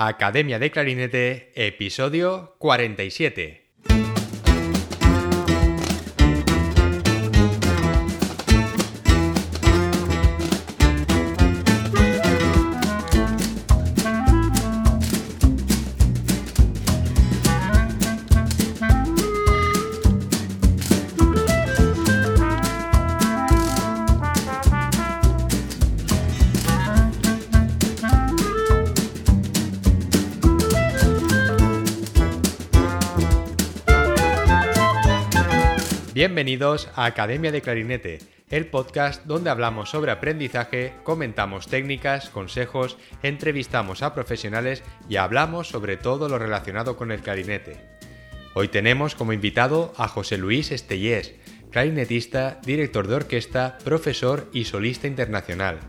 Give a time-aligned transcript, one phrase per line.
[0.00, 3.67] Academia de Clarinete, episodio 47.
[36.38, 44.04] Bienvenidos a Academia de Clarinete, el podcast donde hablamos sobre aprendizaje, comentamos técnicas, consejos, entrevistamos
[44.04, 47.80] a profesionales y hablamos sobre todo lo relacionado con el clarinete.
[48.54, 51.34] Hoy tenemos como invitado a José Luis Estellés,
[51.72, 55.80] clarinetista, director de orquesta, profesor y solista internacional.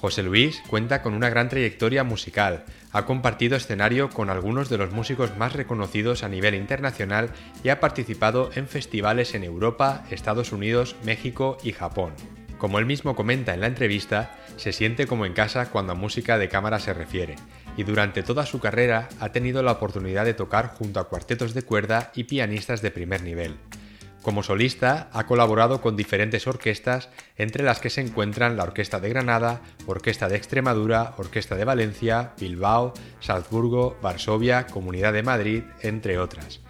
[0.00, 4.92] José Luis cuenta con una gran trayectoria musical, ha compartido escenario con algunos de los
[4.92, 7.30] músicos más reconocidos a nivel internacional
[7.62, 12.14] y ha participado en festivales en Europa, Estados Unidos, México y Japón.
[12.58, 16.38] Como él mismo comenta en la entrevista, se siente como en casa cuando a música
[16.38, 17.36] de cámara se refiere,
[17.76, 21.62] y durante toda su carrera ha tenido la oportunidad de tocar junto a cuartetos de
[21.62, 23.56] cuerda y pianistas de primer nivel.
[24.22, 29.08] Como solista ha colaborado con diferentes orquestas, entre las que se encuentran la Orquesta de
[29.08, 36.60] Granada, Orquesta de Extremadura, Orquesta de Valencia, Bilbao, Salzburgo, Varsovia, Comunidad de Madrid, entre otras.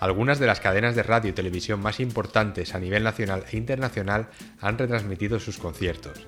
[0.00, 4.28] Algunas de las cadenas de radio y televisión más importantes a nivel nacional e internacional
[4.60, 6.26] han retransmitido sus conciertos.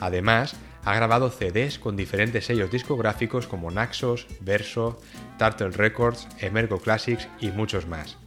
[0.00, 5.00] Además, ha grabado CDs con diferentes sellos discográficos como Naxos, Verso,
[5.38, 8.18] Turtle Records, Emergo Classics y muchos más.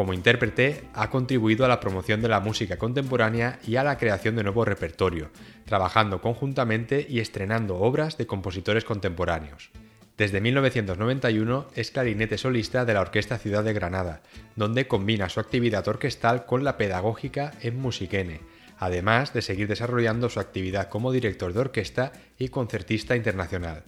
[0.00, 4.34] Como intérprete, ha contribuido a la promoción de la música contemporánea y a la creación
[4.34, 5.30] de nuevo repertorio,
[5.66, 9.70] trabajando conjuntamente y estrenando obras de compositores contemporáneos.
[10.16, 14.22] Desde 1991 es clarinete solista de la Orquesta Ciudad de Granada,
[14.56, 18.40] donde combina su actividad orquestal con la pedagógica en Musiquene,
[18.78, 23.84] además de seguir desarrollando su actividad como director de orquesta y concertista internacional.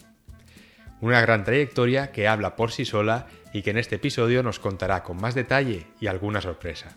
[1.03, 5.03] Una gran trayectoria que habla por sí sola y que en este episodio nos contará
[5.03, 6.97] con más detalle y alguna sorpresa.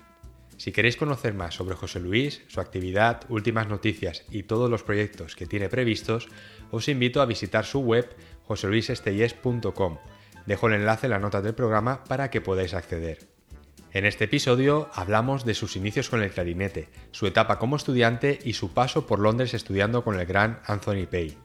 [0.58, 5.36] Si queréis conocer más sobre José Luis, su actividad, últimas noticias y todos los proyectos
[5.36, 6.28] que tiene previstos,
[6.70, 8.08] os invito a visitar su web
[8.44, 9.98] joseluisestelles.com.
[10.46, 13.28] Dejo el enlace en la nota del programa para que podáis acceder.
[13.92, 18.54] En este episodio hablamos de sus inicios con el clarinete, su etapa como estudiante y
[18.54, 21.45] su paso por Londres estudiando con el gran Anthony Pay.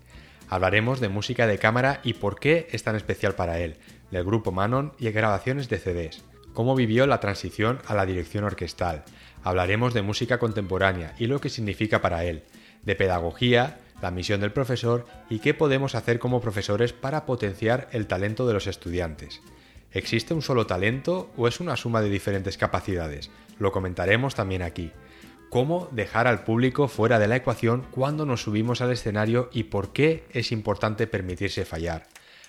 [0.50, 3.76] Hablaremos de música de cámara y por qué es tan especial para él,
[4.10, 6.24] del grupo Manon y grabaciones de CDs,
[6.54, 9.04] cómo vivió la transición a la dirección orquestal.
[9.44, 12.42] Hablaremos de música contemporánea y lo que significa para él,
[12.82, 18.08] de pedagogía, la misión del profesor y qué podemos hacer como profesores para potenciar el
[18.08, 19.42] talento de los estudiantes.
[19.92, 23.30] ¿Existe un solo talento o es una suma de diferentes capacidades?
[23.60, 24.90] Lo comentaremos también aquí
[25.50, 29.92] cómo dejar al público fuera de la ecuación cuando nos subimos al escenario y por
[29.92, 32.06] qué es importante permitirse fallar.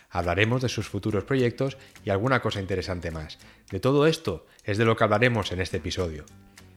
[0.09, 3.39] Hablaremos de sus futuros proyectos y alguna cosa interesante más.
[3.71, 6.25] De todo esto es de lo que hablaremos en este episodio.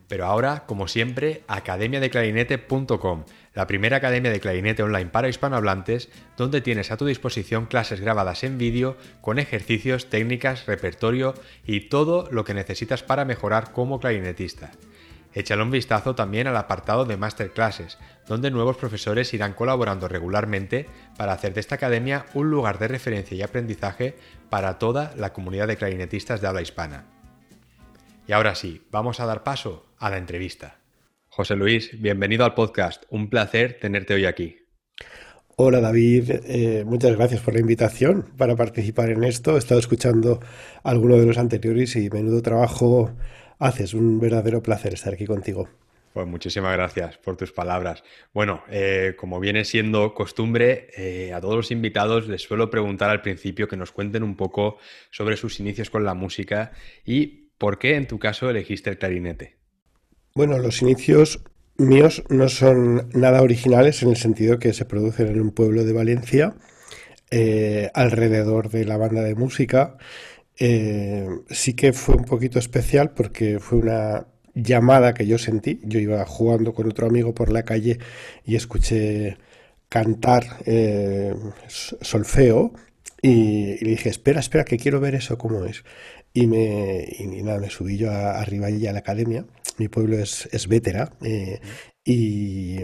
[0.09, 3.25] Pero ahora, como siempre, academiadeclarinete.com,
[3.55, 8.45] la primera academia de clarinete online para hispanohablantes, donde tienes a tu disposición clases grabadas
[8.45, 11.35] en vídeo con ejercicios, técnicas, repertorio
[11.67, 14.73] y todo lo que necesitas para mejorar como clarinetista.
[15.35, 20.87] Échale un vistazo también al apartado de Masterclasses, donde nuevos profesores irán colaborando regularmente
[21.19, 24.15] para hacer de esta academia un lugar de referencia y aprendizaje
[24.49, 27.07] para toda la comunidad de clarinetistas de habla hispana.
[28.29, 30.79] Y ahora sí, vamos a dar paso a la entrevista.
[31.29, 33.03] José Luis, bienvenido al podcast.
[33.11, 34.59] Un placer tenerte hoy aquí.
[35.57, 39.57] Hola David, eh, muchas gracias por la invitación para participar en esto.
[39.57, 40.41] He estado escuchando
[40.85, 43.13] alguno de los anteriores y menudo trabajo
[43.65, 43.95] haces.
[43.95, 45.69] Un verdadero placer estar aquí contigo.
[46.13, 48.05] Pues muchísimas gracias por tus palabras.
[48.33, 53.21] Bueno, eh, como viene siendo costumbre, eh, a todos los invitados les suelo preguntar al
[53.21, 54.79] principio que nos cuenten un poco
[55.11, 56.71] sobre sus inicios con la música
[57.05, 59.57] y por qué en tu caso elegiste el clarinete.
[60.37, 61.43] Bueno, los inicios
[61.79, 65.93] míos no son nada originales en el sentido que se producen en un pueblo de
[65.93, 66.55] Valencia,
[67.33, 69.97] eh, alrededor de la banda de música
[70.59, 75.81] eh, sí que fue un poquito especial porque fue una llamada que yo sentí.
[75.85, 77.99] Yo iba jugando con otro amigo por la calle
[78.45, 79.39] y escuché
[79.89, 81.35] cantar eh,
[81.69, 82.73] solfeo
[83.23, 85.85] y, le dije, espera, espera, que quiero ver eso cómo es.
[86.35, 87.07] Y, me,
[87.43, 89.47] nada, me subí yo arriba allí a la academia.
[89.79, 91.13] Mi pueblo es, es Vétera.
[91.23, 91.61] Eh,
[92.05, 92.81] y,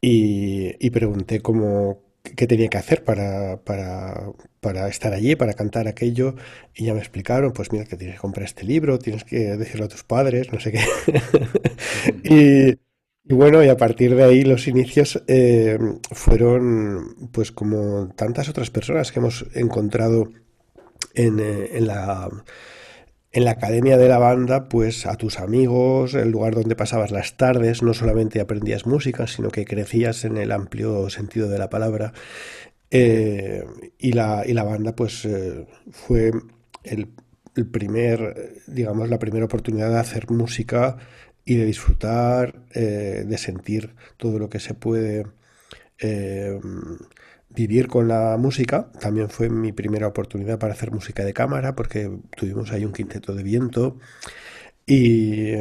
[0.00, 6.36] y, pregunté cómo, qué tenía que hacer para, para, estar allí, para cantar aquello,
[6.74, 9.86] y ya me explicaron, pues mira, que tienes que comprar este libro, tienes que decirlo
[9.86, 10.80] a tus padres, no sé qué.
[13.24, 15.78] y, bueno, y a partir de ahí los inicios eh,
[16.12, 20.30] fueron, pues como tantas otras personas que hemos encontrado
[21.14, 22.28] en, eh, en la
[23.32, 27.36] en la academia de la banda, pues a tus amigos, el lugar donde pasabas las
[27.38, 32.12] tardes, no solamente aprendías música, sino que crecías en el amplio sentido de la palabra.
[32.90, 33.64] Eh,
[33.98, 36.30] y, la, y, la, banda, pues eh, fue
[36.84, 37.08] el,
[37.70, 40.98] primer, digamos, la primera oportunidad de hacer música
[41.46, 45.24] y de disfrutar, eh, de sentir todo lo que se puede
[47.54, 48.90] vivir con la música.
[49.00, 53.34] También fue mi primera oportunidad para hacer música de cámara porque tuvimos ahí un quinteto
[53.34, 53.98] de viento.
[54.84, 55.54] Y,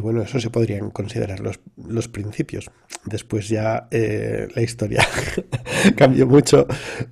[0.00, 2.70] bueno, eso se podrían considerar los, los principios.
[3.04, 5.06] Después ya eh, la historia
[5.96, 6.66] cambió mucho,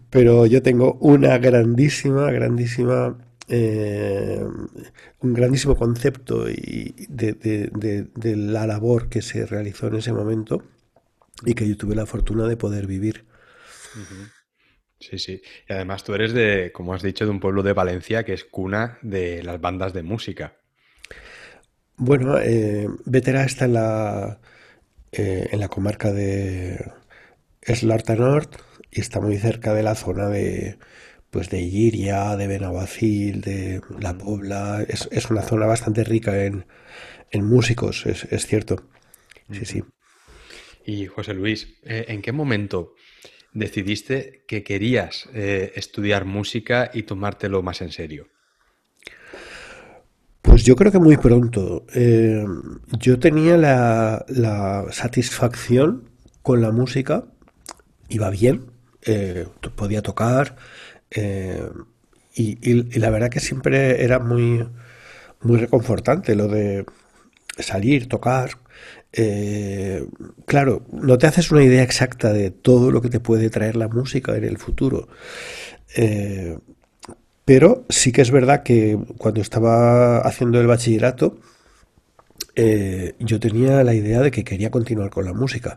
[0.08, 4.40] pero yo tengo una grandísima, grandísima, eh,
[5.20, 10.62] un grandísimo concepto y de, de, la labor que se realizó en ese momento
[11.44, 13.24] y que yo tuve la fortuna de poder vivir.
[15.00, 15.42] Sí, sí.
[15.68, 18.44] Y además tú eres de, como has dicho, de un pueblo de Valencia que es
[18.44, 20.56] cuna de las bandas de música.
[21.96, 24.40] Bueno, eh, Vetera está en la,
[25.12, 26.92] eh, en la comarca de
[27.60, 28.50] Eslarta Nord
[28.90, 30.78] y está muy cerca de la zona de,
[31.30, 34.84] pues de Iria, de Benavacil, de La Pobla.
[34.88, 36.66] Es, es una zona bastante rica en,
[37.30, 38.88] en músicos, es, es, cierto.
[39.50, 39.84] Sí, sí.
[40.84, 42.94] Y José Luis, eh, ¿en qué momento
[43.52, 48.28] decidiste que querías eh, estudiar música y tomártelo más en serio?
[50.42, 51.84] Pues yo creo que muy pronto.
[51.94, 52.44] Eh,
[52.98, 56.10] yo tenía la, satisfacción
[56.42, 57.24] con la música,
[58.08, 58.70] iba bien,
[59.02, 59.46] eh,
[59.76, 60.56] podía tocar,
[61.14, 64.66] y, y, la verdad que siempre era muy,
[65.40, 66.84] muy reconfortante lo de
[67.58, 68.50] salir, tocar,
[69.12, 70.06] eh,
[70.46, 73.88] claro, no te haces una idea exacta de todo lo que te puede traer la
[73.88, 75.08] música en el futuro.
[75.96, 76.58] Eh,
[77.44, 81.38] pero sí que es verdad que cuando estaba haciendo el bachillerato,
[82.54, 85.76] eh, yo tenía la idea de que quería continuar con la música.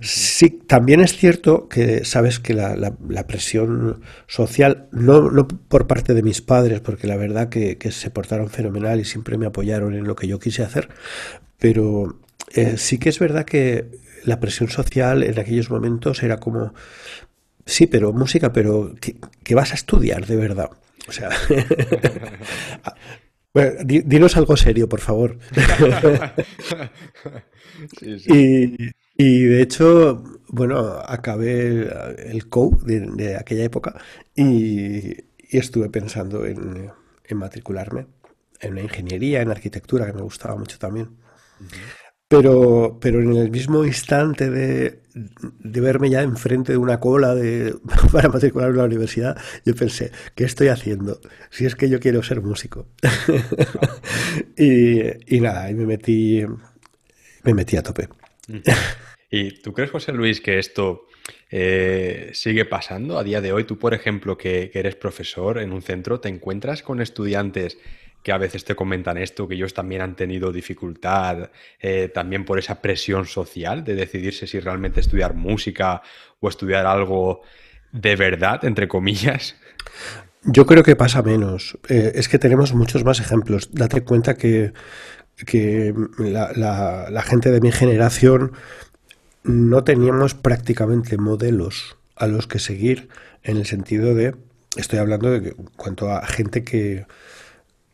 [0.00, 2.96] Sí, también es cierto que sabes que la,
[3.26, 8.10] presión social, no, no, por parte de mis padres, porque la verdad que, que, se
[8.10, 10.88] portaron fenomenal y siempre me apoyaron en lo que yo quise hacer,
[11.58, 12.18] pero
[12.54, 13.90] eh, sí que es verdad que
[14.24, 16.74] la presión social en aquellos momentos era como,
[17.64, 20.70] sí, pero música, pero que, vas a estudiar de verdad.
[21.08, 21.30] O sea,
[23.54, 25.38] bueno, dinos algo serio, por favor.
[29.18, 31.88] Y, de hecho, bueno, acabé
[32.30, 33.98] el COU de, aquella época
[34.34, 36.90] y, estuve pensando en,
[37.34, 38.06] matricularme
[38.60, 41.16] en una ingeniería, en arquitectura, que me gustaba mucho también.
[42.28, 45.00] Pero, pero en el mismo instante de,
[45.62, 47.74] verme ya enfrente de una cola de,
[48.12, 51.20] para matricular en la universidad, yo pensé, ¿qué estoy haciendo?
[51.50, 52.88] Si es que yo quiero ser músico.
[54.56, 56.44] y, nada, y me metí,
[57.44, 58.08] me metí a tope.
[59.30, 61.06] ¿Y tú crees, José Luis, que esto
[61.50, 63.64] eh, sigue pasando a día de hoy?
[63.64, 67.78] Tú, por ejemplo, que eres profesor en un centro, ¿te encuentras con estudiantes
[68.26, 72.58] que a veces te comentan esto, que ellos también han tenido dificultad, eh, también por
[72.58, 76.02] esa presión social de decidirse si realmente estudiar música
[76.40, 77.42] o estudiar algo
[77.92, 79.54] de verdad, entre comillas.
[80.42, 81.78] Yo creo que pasa menos.
[81.88, 83.72] Eh, es que tenemos muchos más ejemplos.
[83.72, 84.72] Date cuenta que,
[86.18, 88.54] la, gente de mi generación
[89.44, 93.08] no teníamos prácticamente modelos a los que seguir
[93.44, 94.34] en el sentido de,
[94.76, 97.06] estoy hablando de cuanto a gente que,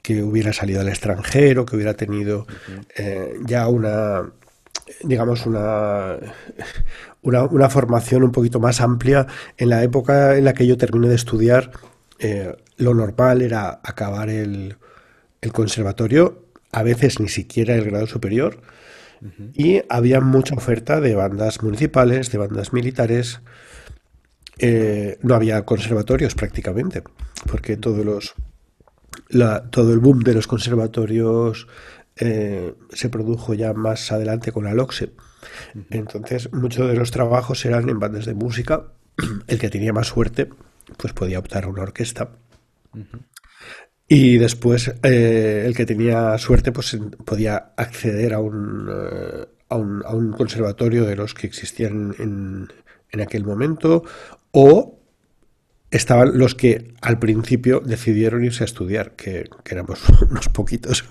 [0.02, 2.46] que hubiera salido al extranjero, que hubiera tenido
[2.96, 4.32] eh, ya una,
[5.04, 6.18] digamos, una,
[7.22, 9.28] una, formación un poquito más amplia.
[9.56, 11.70] En la época en la que yo terminé de estudiar,
[12.18, 14.76] eh, lo normal era acabar el,
[15.40, 18.60] el, conservatorio, a veces ni siquiera el grado superior,
[19.54, 23.40] y había mucha oferta de bandas municipales, de bandas militares.
[24.58, 27.04] Eh, no había conservatorios prácticamente,
[27.48, 28.34] porque todos los
[29.70, 31.66] todo el boom de los conservatorios
[32.16, 35.12] eh, se produjo ya más adelante con la LOXE.
[35.90, 38.92] Entonces, muchos de los trabajos eran en bandas de música.
[39.46, 40.48] El que tenía más suerte,
[40.96, 42.30] pues podía optar a una orquesta.
[44.06, 50.02] Y después, eh, el que tenía suerte, pues podía acceder a un, eh, a un,
[50.04, 52.68] a un conservatorio de los que existían en,
[53.10, 54.04] en aquel momento
[54.50, 55.01] o
[55.92, 61.04] estaban los que al principio decidieron irse a estudiar, que, éramos unos poquitos.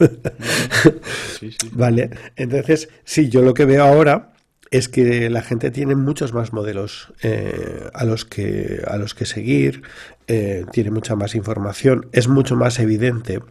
[1.71, 4.33] Vale, entonces, sí, yo lo que veo ahora
[4.71, 9.25] es que la gente tiene muchos más modelos eh, a, los que, a los que
[9.25, 9.83] seguir,
[10.27, 13.41] eh, tiene mucha más información, es mucho más evidente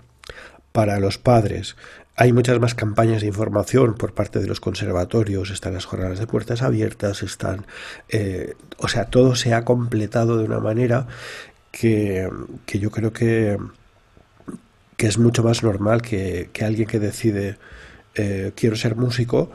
[0.73, 1.77] para los padres.
[2.21, 6.27] Hay muchas más campañas de información por parte de los conservatorios, están las jornadas de
[6.27, 7.65] puertas abiertas, están...
[8.11, 11.07] Eh, o sea, todo se ha completado de una manera
[11.73, 12.29] que,
[12.67, 13.57] yo creo que,
[14.99, 17.57] que es mucho más normal que, alguien que decide
[18.55, 19.51] quiero ser músico,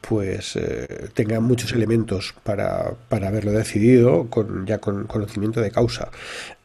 [0.00, 6.08] pues eh, tenga muchos elementos para, para, haberlo decidido con, ya con conocimiento de causa.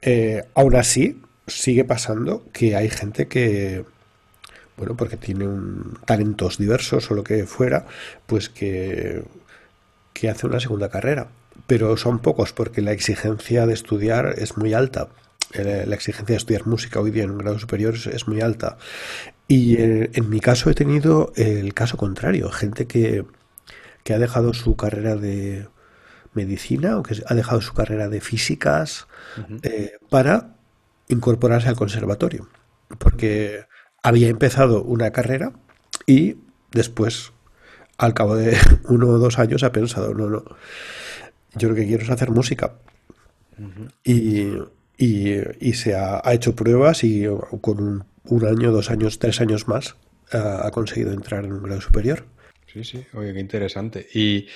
[0.02, 3.84] Eh, aún así, sigue pasando que hay gente que,
[4.78, 7.86] bueno, porque tiene un, talentos diversos o lo que fuera,
[8.26, 9.24] pues que,
[10.14, 11.28] que hace una segunda carrera.
[11.68, 15.08] Pero son pocos porque la exigencia de estudiar es muy alta.
[15.54, 18.78] Eh, la exigencia de estudiar música hoy día en un grado superior es muy alta.
[19.48, 23.26] Y en, mi caso he tenido el caso contrario, gente que,
[24.10, 25.68] ha dejado su carrera de
[26.34, 29.08] medicina o que ha dejado su carrera de físicas
[29.62, 30.56] eh, para
[31.08, 32.50] incorporarse al conservatorio,
[32.98, 33.66] porque
[34.06, 35.54] había empezado una carrera
[36.06, 36.38] y
[36.72, 37.34] después,
[37.98, 38.58] al cabo de
[38.90, 40.44] uno o dos años, ha pensado, no, no,
[41.56, 42.76] yo lo que quiero es hacer música.
[44.04, 44.52] y,
[44.98, 47.26] y, se ha, ha, hecho pruebas y
[47.62, 49.96] con un un año, dos años, tres años más
[50.32, 52.26] ha, conseguido entrar en un grado superior.
[52.72, 54.08] Sí, sí, oye, qué interesante.
[54.14, 54.48] Y,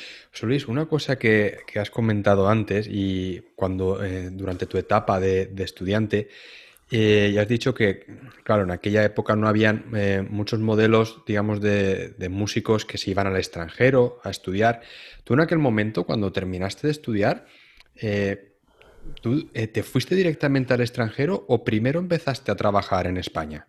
[0.41, 6.29] Luis, una cosa que, has comentado antes y cuando eh, durante tu etapa de, estudiante,
[6.91, 8.05] eh, ya has dicho que,
[8.43, 13.27] claro, en aquella época no habían eh, muchos modelos, digamos, de, músicos que se iban
[13.27, 14.81] al extranjero a estudiar.
[15.23, 17.45] Tú en aquel momento, cuando terminaste de estudiar,
[19.21, 23.67] ¿Tú eh, te fuiste directamente al extranjero o primero empezaste a trabajar en España?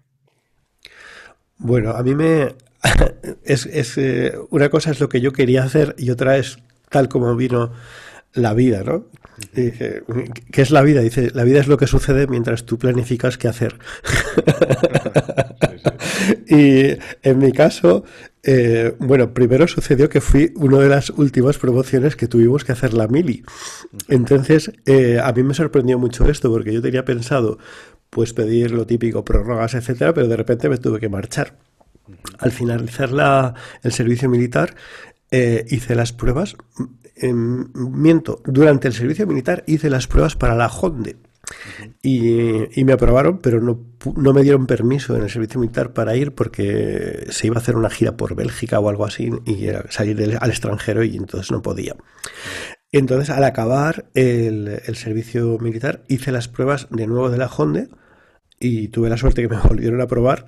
[1.57, 2.55] Bueno, a mí me...
[3.45, 6.59] es, eh, una cosa es lo que yo quería hacer y otra es
[6.89, 7.73] tal como vino
[8.33, 9.07] la vida, ¿no?
[9.55, 11.01] ¿Qué es la vida?
[11.01, 13.79] Dice, la vida es lo que sucede mientras tú planificas qué hacer.
[16.49, 18.05] y en mi caso,
[18.43, 22.95] eh, bueno, primero sucedió que fui una de las últimas promociones que tuvimos que hacer
[22.95, 23.43] la mili.
[24.09, 27.59] Entonces, eh, a mí me sorprendió mucho esto porque yo tenía pensado
[28.09, 31.59] pues pedir lo típico, prórrogas, etcétera, pero de repente me tuve que marchar.
[32.39, 34.75] Al finalizar la, el servicio militar,
[35.31, 36.57] eh, hice las pruebas.
[37.23, 41.17] Miento, durante el servicio militar hice las pruebas para la HONDE
[42.03, 43.81] y, me aprobaron, pero no,
[44.17, 47.77] no, me dieron permiso en el servicio militar para ir porque se iba a hacer
[47.77, 51.63] una gira por Bélgica o algo así y era salir al extranjero y entonces no
[51.63, 51.97] podía.
[52.93, 57.87] Entonces, al acabar el, servicio militar, hice las pruebas de nuevo de la Honda
[58.59, 60.47] y tuve la suerte que me volvieron a aprobar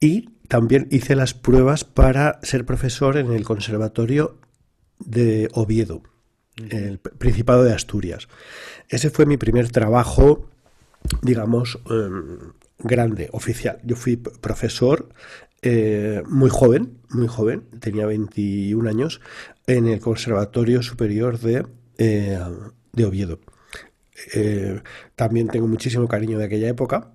[0.00, 4.38] y también hice las pruebas para ser profesor en el Conservatorio
[5.00, 6.02] de Oviedo
[6.70, 8.28] el Principado de Asturias.
[8.88, 10.48] Ese fue mi primer trabajo,
[11.22, 12.38] digamos, em,
[12.78, 13.80] grande, oficial.
[13.84, 15.08] Yo fui profesor
[15.62, 19.20] eh, muy joven, muy joven, tenía 21 años,
[19.66, 21.66] en el Conservatorio Superior de,
[21.98, 22.38] eh,
[22.92, 23.40] de Oviedo.
[24.34, 24.80] Eh,
[25.16, 27.12] también tengo muchísimo cariño de aquella época.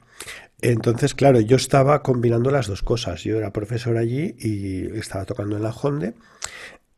[0.62, 3.24] Entonces, claro, yo estaba combinando las dos cosas.
[3.24, 6.14] Yo era profesor allí y estaba tocando en la Honde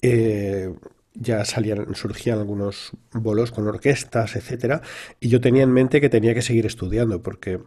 [0.02, 4.82] ya salían, surgían algunos bolos con orquestas, etcétera,
[5.20, 7.60] y yo tenía en mente que tenía que seguir estudiando, porque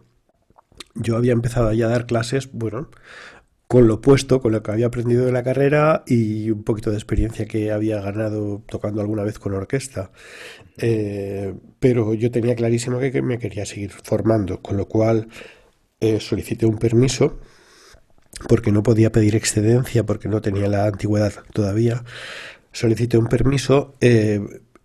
[0.95, 2.89] yo había empezado ya a dar clases, bueno,
[3.67, 6.97] con lo opuesto, con lo que había aprendido de la carrera y un poquito de
[6.97, 10.11] experiencia que había ganado tocando alguna vez con orquesta.
[10.77, 15.27] Eh, pero yo tenía clarísimo que me quería seguir formando, con lo cual
[15.99, 17.39] eh, solicité un permiso
[18.47, 22.03] porque no podía pedir excedencia porque no tenía la antigüedad todavía
[22.71, 24.41] solicité un permiso, eh,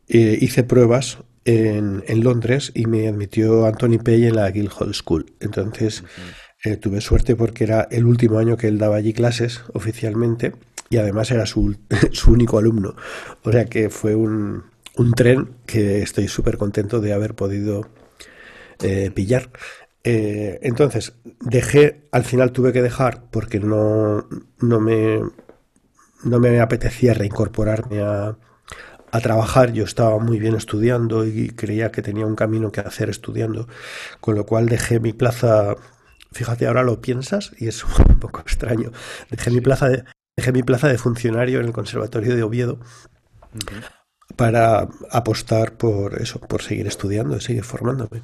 [0.09, 5.27] eh, hice pruebas en, Londres y me admitió Anthony Pay en la Guildhall School.
[5.41, 6.05] Entonces
[6.65, 10.53] eh, tuve suerte porque era el último año que él daba allí clases oficialmente
[10.91, 11.77] y además era su,
[12.27, 12.95] único alumno.
[13.43, 14.65] O sea que fue un,
[15.17, 17.89] tren que estoy súper contento de haber podido
[19.15, 19.51] pillar.
[20.05, 24.29] Entonces, dejé, al final tuve que dejar porque no,
[24.61, 25.21] no me
[26.25, 28.37] no me apetecía reincorporarme a,
[29.23, 29.73] trabajar.
[29.73, 33.69] Yo estaba muy bien estudiando y creía que tenía un camino que hacer estudiando,
[34.21, 35.77] con lo cual dejé mi plaza.
[36.33, 38.91] Fíjate, ahora lo piensas y es un poco extraño.
[39.31, 40.05] Dejé mi plaza de,
[40.37, 42.81] dejé mi plaza de funcionario en el Conservatorio de Oviedo
[44.35, 48.23] para apostar por eso, por seguir estudiando, seguir formándome.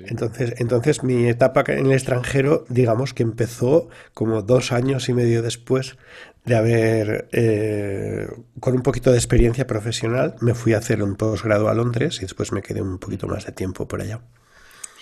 [0.00, 5.42] Entonces, entonces mi etapa en el extranjero, digamos que empezó como dos años y medio
[5.42, 5.96] después
[6.44, 8.26] de haber, eh,
[8.60, 12.22] con un poquito de experiencia profesional, me fui a hacer un posgrado a Londres y
[12.22, 14.20] después me quedé un poquito más de tiempo por allá.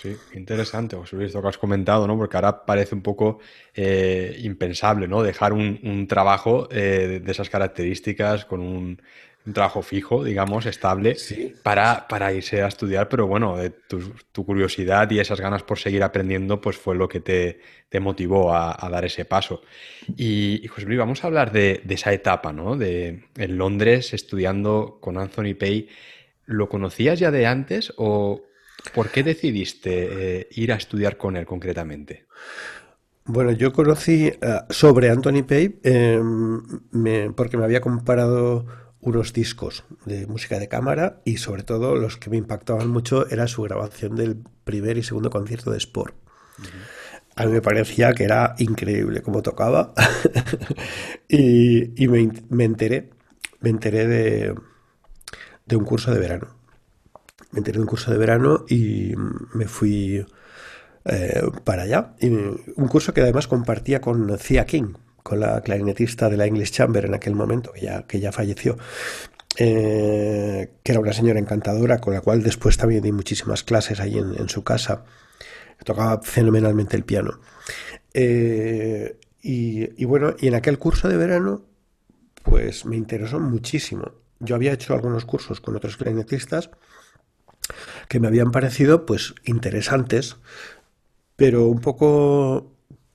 [0.01, 2.17] Sí, interesante, José Luis, lo que has comentado, ¿no?
[2.17, 3.37] Porque ahora parece un poco
[3.75, 5.21] eh, impensable, ¿no?
[5.21, 8.99] Dejar un, trabajo eh, de esas características con un
[9.45, 11.17] un trabajo fijo, digamos, estable,
[11.63, 13.57] para, para, irse a estudiar, pero bueno,
[13.87, 17.59] tu, curiosidad y esas ganas por seguir aprendiendo, pues fue lo que te,
[17.99, 19.61] motivó a, dar ese paso.
[20.15, 22.77] Y, José Luis, vamos a hablar de, esa etapa, ¿no?
[22.77, 25.89] De en Londres estudiando con Anthony Pay.
[26.45, 28.43] ¿Lo conocías ya de antes o
[28.93, 32.25] por qué decidiste eh, ir a estudiar con él concretamente?
[33.25, 34.37] Bueno, yo conocí eh,
[34.69, 38.65] sobre Anthony Pay em, porque me había comparado
[39.01, 43.47] unos discos de música de cámara y sobre todo los que me impactaban mucho era
[43.47, 46.15] su grabación del primer y segundo concierto de Sport.
[47.35, 49.93] A mí me parecía que era increíble cómo tocaba
[51.27, 53.09] y, me, enteré,
[53.61, 54.55] me enteré de,
[55.65, 56.47] de, un curso de verano.
[57.51, 59.13] Me enteré de un curso de verano y
[59.53, 60.25] me fui
[61.05, 62.13] eh, para allá.
[62.19, 66.71] Y un curso que además compartía con Cia King, con la clarinetista de la English
[66.71, 68.77] Chamber en aquel momento, que ya, que ya falleció,
[69.57, 74.17] eh, que era una señora encantadora, con la cual después también di muchísimas clases ahí
[74.17, 75.03] en, su casa.
[75.83, 77.39] Tocaba fenomenalmente el piano.
[78.13, 81.63] Eh, y, bueno, y en aquel curso de verano,
[82.43, 84.11] pues me interesó muchísimo.
[84.39, 86.69] Yo había hecho algunos cursos con otros clarinetistas
[88.07, 90.37] que me habían parecido pues interesantes,
[91.35, 92.71] pero un poco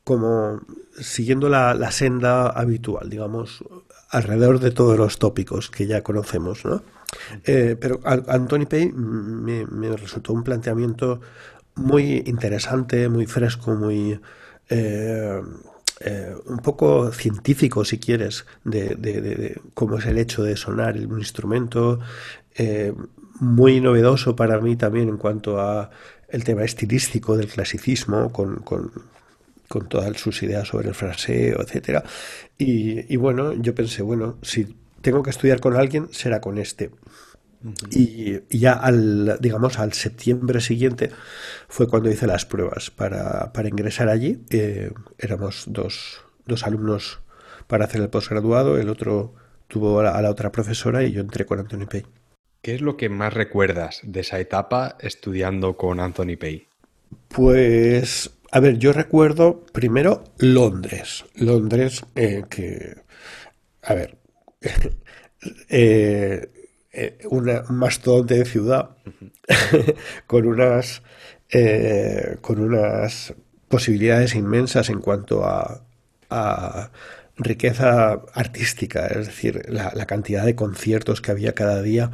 [0.06, 0.60] como
[1.00, 3.64] siguiendo la, senda habitual, digamos,
[4.08, 6.84] alrededor de todos los tópicos que ya conocemos, ¿no?
[7.42, 11.20] Eh, pero Anthony Pay me, resultó un planteamiento
[11.74, 14.20] muy interesante, muy fresco, muy...
[14.68, 15.42] Eh,
[15.98, 21.98] eh, un poco científico, si quieres, de, cómo es el hecho de sonar un instrumento,
[23.40, 25.90] muy novedoso para mí también en cuanto a
[26.28, 28.62] el tema estilístico del clasicismo, con
[29.88, 32.04] todas sus ideas sobre el fraseo, etcétera.
[32.58, 36.90] Y, bueno, yo pensé, bueno, si tengo que estudiar con alguien, será con este.
[37.90, 41.10] y, ya al, digamos, al septiembre siguiente
[41.68, 44.44] fue cuando hice las pruebas para, ingresar allí.
[44.50, 47.20] Eh, éramos dos, dos, alumnos
[47.66, 49.34] para hacer el posgraduado, el otro
[49.68, 52.04] tuvo a la, otra profesora y yo entré con Anthony Pay.
[52.62, 56.66] ¿Qué es lo que más recuerdas de esa etapa estudiando con Anthony Pay?
[57.28, 61.24] Pues a ver, yo recuerdo primero Londres.
[61.34, 62.96] Londres, eh, que.
[63.82, 64.16] A ver.
[65.68, 66.48] Eh,
[66.90, 68.96] eh, una, un mastodonte de ciudad
[70.26, 71.02] con unas.
[72.40, 73.34] con unas
[73.68, 75.82] posibilidades inmensas en cuanto a,
[77.36, 82.10] riqueza artística, es decir, la, cantidad de conciertos que había cada día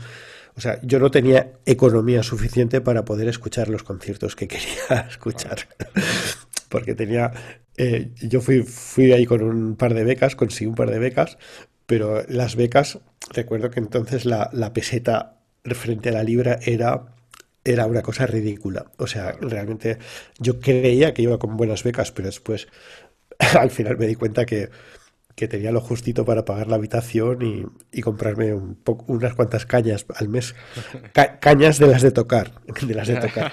[0.55, 5.67] o sea, yo no tenía economía suficiente para poder escuchar los conciertos que quería escuchar.
[6.73, 7.33] Porque tenía.
[7.77, 11.39] Eh, yo fui, fui ahí con un par de becas, conseguí un par de becas,
[11.87, 13.01] pero las becas,
[13.35, 15.17] recuerdo que entonces la, la peseta
[15.65, 17.15] frente a la libra era
[17.65, 18.87] era una cosa ridícula.
[18.99, 19.99] O sea, realmente
[20.39, 22.69] yo creía que iba con buenas becas, pero después
[23.59, 24.71] al final me di cuenta que
[25.35, 27.39] que tenía lo justito para pagar la habitación
[27.93, 30.55] y, comprarme un unas cuantas cañas al mes.
[31.41, 33.53] cañas de las de tocar, de las de tocar.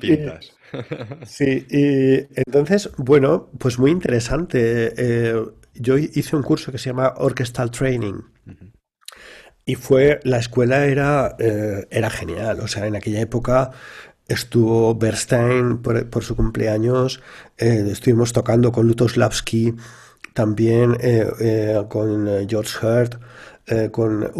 [1.26, 4.92] sí, y entonces, bueno, pues muy interesante.
[4.96, 5.34] Eh,
[5.74, 8.22] yo hice un curso que se llama Orchestral Training.
[9.64, 13.70] Y fue, la escuela era, eh, era genial, o sea, en aquella época
[14.30, 17.20] estuvo Bernstein por, su cumpleaños,
[17.58, 19.74] eh, estuvimos tocando con Lutoslavski,
[20.34, 23.16] también eh, eh, con George Hurt,
[23.90, 24.30] con...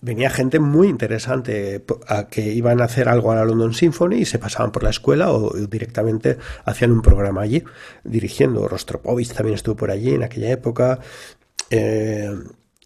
[0.00, 4.24] venía gente muy interesante a que iban a hacer algo a la London Symphony y
[4.24, 7.64] se pasaban por la escuela o directamente hacían un programa allí,
[8.04, 8.68] dirigiendo.
[8.68, 11.00] Rostropovich también estuvo por allí en aquella época.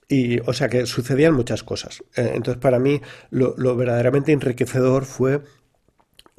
[0.09, 2.03] y, o sea que sucedían muchas cosas.
[2.15, 5.43] entonces, para mí, lo verdaderamente enriquecedor fue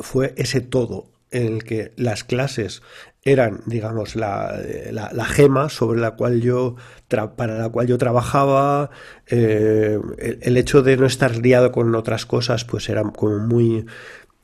[0.04, 2.84] fue ese todo en el que las clases
[3.24, 4.60] eran, digamos, la,
[4.92, 6.76] la, gema sobre la cual yo
[7.08, 8.89] para la cual yo trabajaba,
[9.28, 10.00] eh,
[10.42, 13.86] el, hecho de no estar liado con otras cosas, pues era como muy,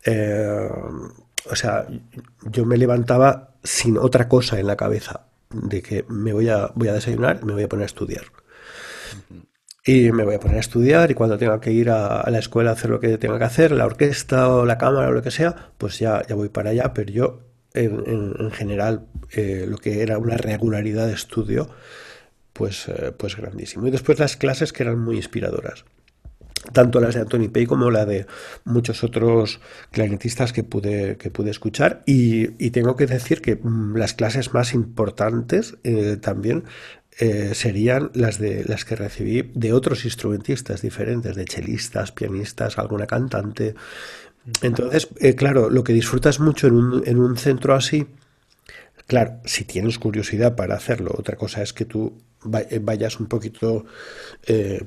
[0.06, 0.70] eh,
[1.50, 1.88] o sea,
[2.52, 6.88] yo me levantaba sin otra cosa en la cabeza, de que me voy a, voy
[6.88, 8.24] a desayunar, me voy a poner a estudiar.
[9.86, 12.72] Y me voy a poner a estudiar y cuando tenga que ir a, la escuela
[12.72, 15.32] a hacer lo que tenga que hacer, la orquesta o la cámara o lo que
[15.32, 17.40] sea, pues ya, ya voy para allá, pero yo
[17.74, 21.70] en, general eh, lo que era una regularidad de estudio,
[22.54, 23.88] pues, eh, pues grandísimo.
[23.88, 25.86] Y después las clases que eran muy inspiradoras
[26.74, 28.26] tanto las de Anthony Pay como la de
[28.66, 29.60] muchos otros
[29.92, 32.04] clarinetistas que pude, que pude escuchar.
[32.06, 36.66] Y, tengo que decir que mm, las clases más importantes eh, también
[37.22, 43.08] eh, serían las de las que recibí de otros instrumentistas diferentes, de chelistas, pianistas, alguna
[43.08, 43.76] cantante.
[44.62, 48.08] Entonces, eh, claro, lo que disfrutas mucho en un, en un centro así,
[49.06, 52.14] claro, si tienes curiosidad para hacerlo, otra cosa es que tú
[52.70, 53.84] eh, vayas un poquito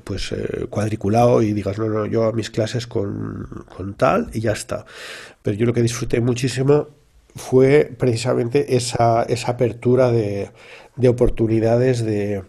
[0.03, 0.33] pues
[0.71, 3.47] cuadriculado y digas, no, no, yo a mis clases con,
[3.95, 4.87] tal y ya está.
[5.43, 7.02] Pero yo lo que disfruté muchísimo
[7.35, 10.51] fue precisamente esa, esa apertura de,
[10.95, 12.43] de oportunidades de,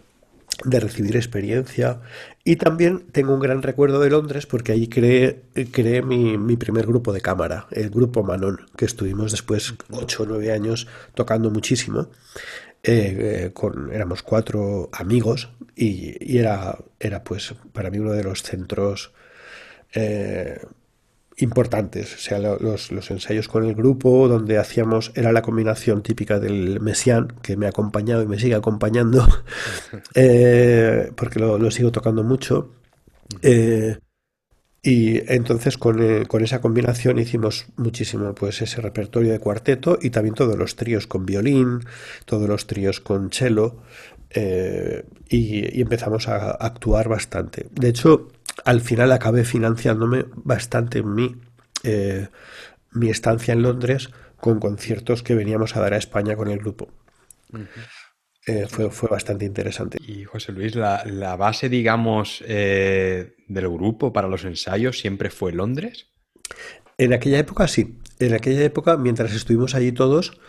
[0.63, 2.01] de, recibir experiencia.
[2.43, 6.85] Y también tengo un gran recuerdo de Londres porque allí creé, creé mi, mi, primer
[6.85, 12.07] grupo de cámara, el grupo Manon, que estuvimos después 8 o 9 años tocando muchísimo.
[12.87, 19.11] Eh, con, éramos cuatro amigos y, era, era pues para mí uno de los centros
[19.95, 20.59] eh,
[21.37, 22.15] importantes.
[22.15, 26.79] O sea, los, los, ensayos con el grupo, donde hacíamos, era la combinación típica del
[26.79, 29.27] Messiaen, que me ha acompañado y me sigue acompañando,
[30.15, 32.71] eh, porque lo, lo, sigo tocando mucho.
[34.85, 40.35] Y entonces eh, con, esa combinación hicimos muchísimo pues ese repertorio de cuarteto y también
[40.35, 41.79] todos los tríos con violín,
[42.25, 43.77] todos los tríos con cello
[44.29, 47.65] eh, y, empezamos a, actuar bastante.
[47.71, 48.27] De hecho,
[48.63, 51.35] al final acabé financiándome bastante mi,
[51.83, 52.29] eh,
[52.91, 56.89] mi estancia en Londres con conciertos que veníamos a dar a España con el grupo.
[58.47, 59.97] Eh, fue, fue, bastante interesante.
[60.05, 65.51] Y José Luis, la, la base, digamos, eh, del grupo para los ensayos siempre fue
[65.51, 66.07] Londres.
[66.97, 67.99] En aquella época sí.
[68.19, 70.39] En aquella época, mientras estuvimos allí todos,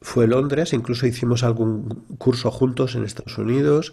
[0.00, 0.72] fue Londres.
[0.72, 3.92] Incluso hicimos algún curso juntos en Estados Unidos.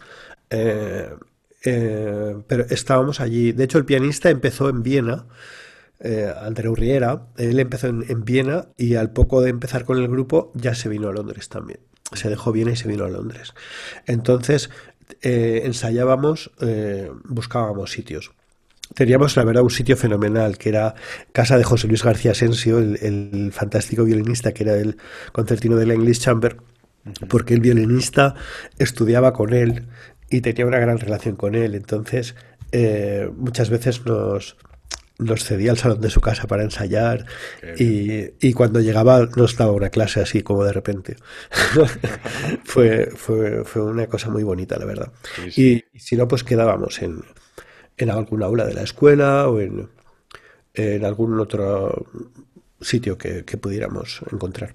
[1.65, 3.51] Eh, pero estábamos allí.
[3.51, 5.25] De hecho, el pianista empezó en Viena.
[6.41, 10.51] Andreu Riera, él empezó en, en Viena y al poco de empezar con el grupo
[10.53, 11.79] ya se vino a Londres también
[12.15, 13.53] se dejó bien y se vino a Londres.
[14.05, 14.69] Entonces
[15.21, 18.31] eh, ensayábamos, eh, buscábamos sitios.
[18.93, 20.93] Teníamos, la verdad, un sitio fenomenal, que era
[21.31, 24.97] casa de José Luis García Asensio, el, fantástico violinista que era el
[25.31, 26.57] concertino de la English Chamber,
[27.27, 28.35] porque el violinista
[28.77, 29.87] estudiaba con él
[30.33, 31.75] y tenía una gran relación con él.
[31.75, 32.35] Entonces,
[32.71, 34.57] eh, muchas veces nos,
[35.19, 37.27] nos cedía al salón de su casa para ensayar
[37.77, 41.17] y, cuando llegaba nos daba una clase así como de repente.
[42.63, 45.11] fue, fue, fue, una cosa muy bonita, la verdad.
[45.55, 47.21] Y, si no, pues quedábamos en,
[47.97, 49.87] en algún aula de la escuela o en,
[50.73, 52.07] en algún otro
[52.81, 54.73] sitio que, pudiéramos encontrar.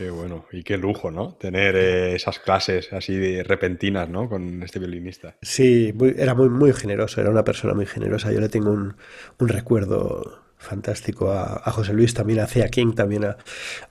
[0.00, 1.34] Qué bueno y qué lujo, ¿no?
[1.34, 4.28] Tener eh, esas clases así repentinas, ¿no?
[4.28, 5.36] Con este violinista.
[5.42, 8.32] Sí, era muy, muy generoso, era una persona muy generosa.
[8.32, 8.96] Yo le tengo un,
[9.38, 13.36] recuerdo fantástico a, José Luis, también a Cea King, también a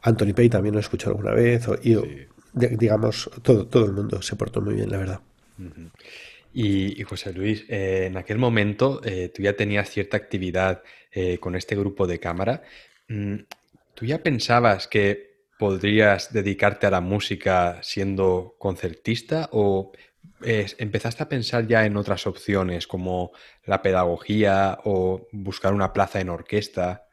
[0.02, 1.68] Anthony Pay, también lo he escuchado alguna vez.
[1.84, 1.96] y,
[2.54, 5.22] digamos, todo, todo el mundo se portó muy bien, la verdad.
[6.54, 10.82] y, José Luis, eh, en aquel momento eh, tú ya tenías cierta actividad
[11.39, 12.63] con este grupo de cámara.
[13.10, 13.36] Mm,
[13.94, 15.29] ¿Tú ya pensabas que
[15.60, 19.91] podrías dedicarte a la música siendo concertista o
[20.41, 23.32] empezaste a pensar ya en otras opciones como
[23.65, 27.08] la pedagogía o buscar una plaza en orquesta?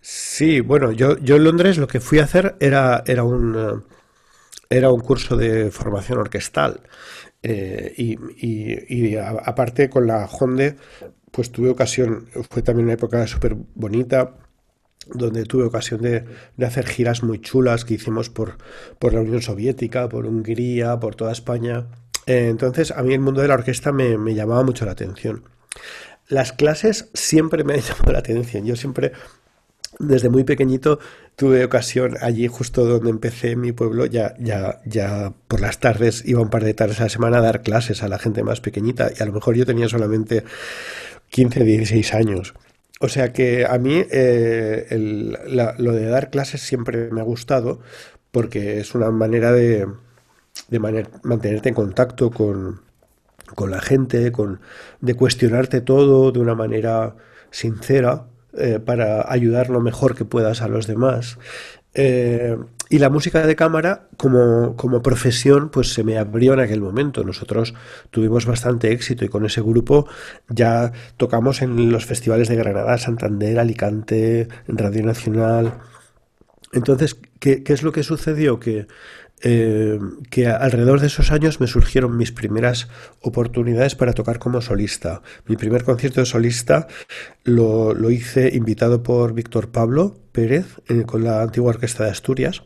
[0.00, 3.84] Sí, bueno, yo, en Londres lo que fui a hacer era, era, un,
[4.68, 6.80] era un curso de formación orquestal.
[7.44, 10.74] Eh, y, aparte con la Honde,
[11.30, 14.34] pues tuve ocasión, fue también una época súper bonita
[15.12, 16.24] donde tuve ocasión de,
[16.64, 18.58] hacer giras muy chulas que hicimos por,
[18.98, 21.86] por, la Unión Soviética, por Hungría, por toda España.
[22.26, 25.44] Eh, entonces a mí el mundo de la orquesta me, me, llamaba mucho la atención.
[26.28, 28.64] Las clases siempre me han llamado la atención.
[28.64, 29.12] Yo siempre,
[29.98, 30.98] desde muy pequeñito,
[31.36, 36.40] tuve ocasión allí justo donde empecé mi pueblo, ya, ya, ya por las tardes, iba
[36.40, 39.10] un par de tardes a la semana a dar clases a la gente más pequeñita
[39.18, 40.44] y a lo mejor yo tenía solamente
[41.30, 42.54] 15, 16 años.
[43.00, 44.86] O sea que a mí eh,
[45.78, 47.80] lo de dar clases siempre me ha gustado
[48.30, 49.86] porque es una manera de,
[51.22, 52.80] mantenerte en contacto con,
[53.68, 54.60] la gente, con,
[55.00, 57.14] de cuestionarte todo de una manera
[57.50, 58.26] sincera
[58.56, 61.38] eh, para ayudar lo mejor que puedas a los demás.
[61.94, 62.56] Eh,
[62.90, 67.24] y la música de cámara, como, como, profesión, pues se me abrió en aquel momento.
[67.24, 67.74] Nosotros
[68.10, 70.06] tuvimos bastante éxito y con ese grupo
[70.48, 75.78] ya tocamos en los festivales de Granada, Santander, Alicante, Radio Nacional.
[76.72, 78.60] Entonces, ¿qué, qué es lo que sucedió?
[78.60, 78.86] Que
[79.46, 79.98] eh,
[80.30, 82.88] que alrededor de esos años me surgieron mis primeras
[83.20, 85.20] oportunidades para tocar como solista.
[85.46, 86.88] Mi primer concierto de solista
[87.44, 92.62] lo, hice invitado por Víctor Pablo Pérez eh, con la antigua Orquesta de Asturias.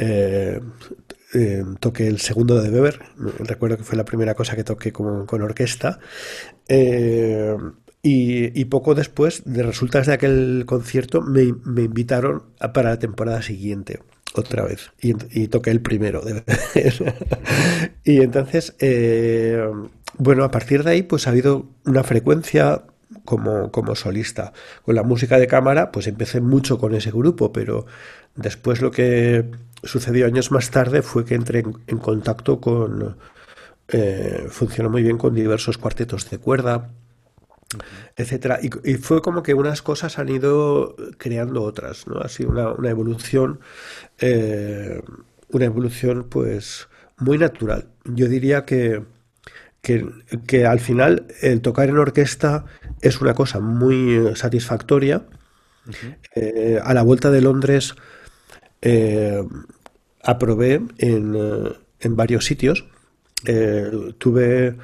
[0.00, 0.60] Eh,
[1.78, 2.98] toqué el segundo de Weber,
[3.38, 6.00] recuerdo que fue la primera cosa que toqué con, orquesta.
[8.02, 12.42] Y, poco después, de resultas de aquel concierto, me, me invitaron
[12.74, 14.00] para la temporada siguiente
[14.34, 14.90] otra vez.
[15.00, 16.42] Y, toqué el primero de
[18.04, 19.62] y entonces eh,
[20.18, 22.82] bueno a partir de ahí pues ha habido una frecuencia
[23.24, 24.52] como, como solista.
[24.84, 27.86] Con la música de cámara pues empecé mucho con ese grupo pero
[28.36, 29.50] después lo que
[29.82, 33.16] sucedió años más tarde fue que entré en, contacto con
[33.88, 36.90] eh, funcionó muy bien con diversos cuartetos de cuerda
[38.16, 38.58] etcétera.
[38.62, 42.18] Y, fue como que unas cosas han ido creando otras, ¿no?
[42.20, 43.60] Ha sido una, evolución,
[44.18, 45.02] eh,
[45.48, 47.88] una evolución pues muy natural.
[48.04, 49.02] Yo diría que,
[49.80, 52.64] que, al final el tocar en orquesta
[53.00, 55.24] es una cosa muy satisfactoria.
[56.36, 57.94] Eh, a la vuelta de Londres
[58.82, 59.42] eh,
[60.22, 61.36] aprobé en,
[62.00, 62.84] en varios sitios.
[64.18, 64.76] tuve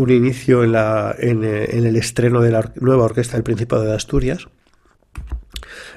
[0.00, 3.82] un inicio en, la, en, eh, en, el estreno de la nueva orquesta del Principado
[3.82, 4.48] de Asturias,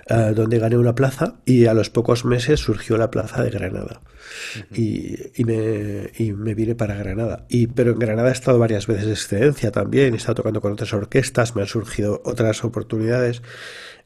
[0.10, 4.02] eh, donde gané una plaza y a los pocos meses surgió la plaza de Granada.
[4.74, 7.46] y, y, me, y, me, vine para Granada.
[7.48, 10.74] Y, pero en Granada he estado varias veces de excedencia también, he estado tocando con
[10.74, 13.42] otras orquestas, me han surgido otras oportunidades.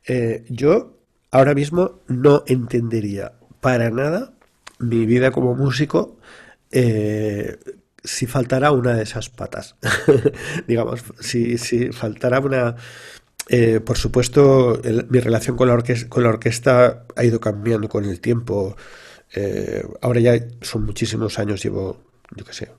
[0.06, 1.00] Eh, yo
[1.32, 4.34] ahora mismo no entendería para nada
[4.78, 6.20] mi vida como músico
[6.72, 7.58] eh,
[8.08, 9.76] si faltara una de esas patas,
[10.68, 12.76] digamos, si, si faltara una...
[13.50, 18.04] Eh, por supuesto, mi relación con la, orquesta, con la orquesta ha ido cambiando con
[18.04, 18.76] el tiempo.
[19.34, 22.02] Eh, ahora ya son muchísimos años, llevo,
[22.36, 22.72] yo qué sé,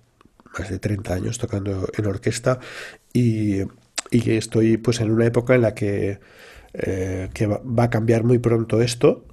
[0.58, 2.58] más de 30 años tocando en orquesta
[3.12, 3.62] y,
[4.10, 6.20] estoy pues en una época en la que,
[6.74, 9.24] eh, que va, a cambiar muy pronto esto.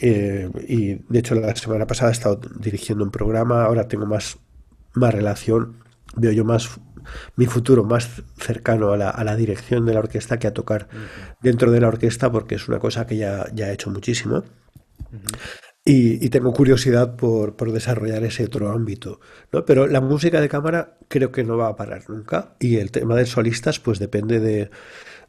[0.00, 4.38] Eh, y de hecho la semana pasada he estado dirigiendo un programa, ahora tengo más,
[4.94, 5.76] más relación,
[6.16, 6.80] veo yo más
[7.36, 10.88] mi futuro más cercano a la, a la dirección de la orquesta que a tocar
[11.42, 14.44] dentro de la orquesta porque es una cosa que ya, ya he hecho muchísimo.
[15.84, 19.18] Y, tengo curiosidad por, por, desarrollar ese otro ámbito.
[19.50, 19.64] ¿no?
[19.64, 22.54] Pero la música de cámara creo que no va a parar nunca.
[22.60, 24.70] Y el tema de solistas, pues depende de,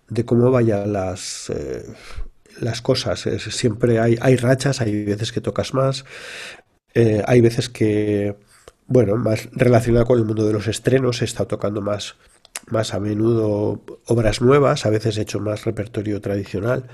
[0.10, 1.86] de cómo vayan las, eh,
[2.60, 3.22] las cosas.
[3.50, 6.06] siempre hay, hay rachas, hay veces que tocas más,
[6.94, 8.36] eh, hay veces que,
[8.88, 12.16] bueno, más relacionado con el mundo de los estrenos, he estado tocando más,
[12.68, 16.88] más a menudo obras nuevas, a veces he hecho más repertorio tradicional.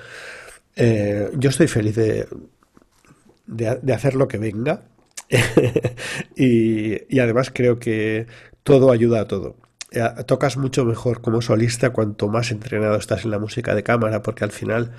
[0.75, 2.27] Eh, yo estoy feliz de,
[3.47, 4.83] de, hacer lo que venga
[6.35, 8.27] y, y además creo que
[8.63, 9.55] todo ayuda a todo.
[9.91, 14.21] Eh, tocas mucho mejor como solista cuanto más entrenado estás en la música de cámara,
[14.21, 14.91] porque al final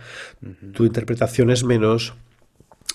[0.73, 2.15] tu interpretación es menos,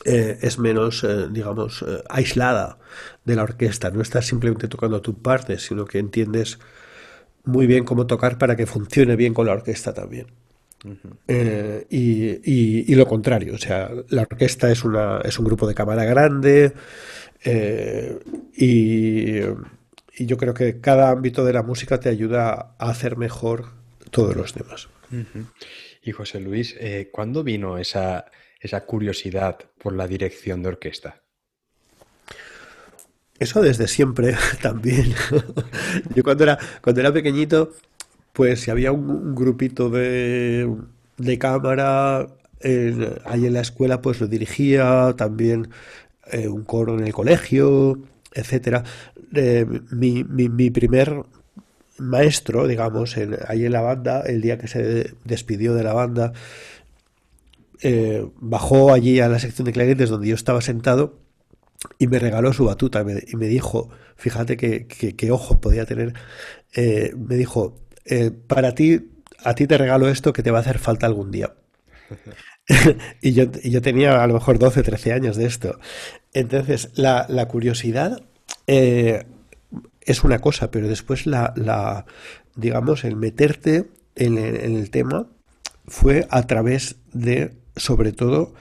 [0.06, 2.80] eh, es menos, eh, digamos, aislada
[3.26, 3.92] de la orquesta.
[3.92, 6.58] No estás simplemente tocando tu parte, sino que entiendes
[7.44, 10.28] muy bien cómo tocar para que funcione bien con la orquesta también.
[11.28, 16.04] y, y, lo contrario, o sea, la orquesta es, una, es un grupo de cámara
[16.04, 16.74] grande
[18.58, 19.40] y
[20.16, 23.72] y yo creo que cada ámbito de la música te ayuda a hacer mejor
[24.12, 24.90] todos los demás.
[26.02, 28.26] Y José Luis, eh, ¿cuándo vino esa,
[28.60, 31.22] esa curiosidad por la dirección de orquesta?
[33.40, 35.14] Eso desde siempre también.
[36.16, 37.74] Yo cuando era, cuando era pequeñito,
[38.32, 40.70] pues si había un, grupito de,
[41.18, 42.28] de cámara
[43.26, 45.70] ahí en la escuela, pues lo dirigía, también
[46.32, 48.00] eh, un coro en el colegio,
[48.34, 48.84] etcétera.
[49.34, 51.24] Eh, mi, mi, primer
[51.98, 56.34] maestro, digamos, en, ahí en la banda, el día que se despidió de la banda,
[57.82, 61.20] eh, bajó allí a la sección de clarinetes donde yo estaba sentado
[62.00, 66.14] y me regaló su batuta y me, dijo, fíjate qué ojo podía tener,
[66.76, 67.80] eh, me dijo,
[68.48, 69.12] para ti,
[69.44, 71.54] a ti te regalo esto que te va a hacer falta algún día.
[73.22, 75.80] y, yo, y, yo, tenía a lo mejor 12, 13 años de esto.
[76.34, 78.24] Entonces, la, curiosidad
[78.68, 79.26] eh,
[80.02, 82.06] es una cosa, pero después la, la,
[82.56, 85.28] digamos, el meterte en, el tema
[85.88, 88.54] fue a través de, sobre todo,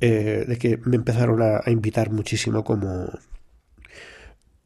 [0.00, 3.10] eh, de que me empezaron a, invitar muchísimo como,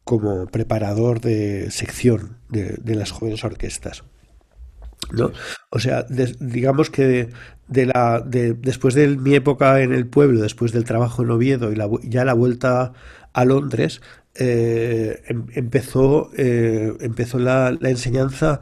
[0.05, 4.05] como preparador de sección de, las jóvenes orquestas.
[5.11, 5.33] ¿No?
[5.71, 6.07] O sea,
[6.41, 7.31] digamos que
[7.69, 11.73] de, la, de, después de mi época en el pueblo, después del trabajo en Oviedo
[11.73, 12.93] y la, ya la vuelta
[13.33, 14.01] a Londres,
[14.35, 18.61] eh, em, empezó, eh, empezó la, enseñanza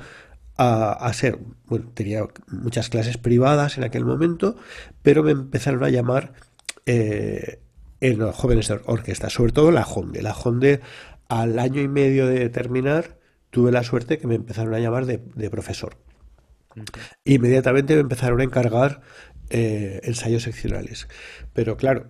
[0.62, 4.56] a, ser, bueno, tenía muchas clases privadas en aquel momento,
[5.02, 6.34] pero me empezaron a llamar
[6.84, 7.60] eh,
[8.02, 10.20] en los jóvenes de orquesta, sobre todo la Honde.
[10.20, 10.80] La Honde,
[11.28, 13.16] al año y medio de terminar,
[13.50, 15.96] tuve la suerte que me empezaron a llamar de, profesor.
[17.24, 19.00] Inmediatamente me empezaron a encargar
[19.50, 21.08] ensayos seccionales.
[21.52, 22.06] Pero claro,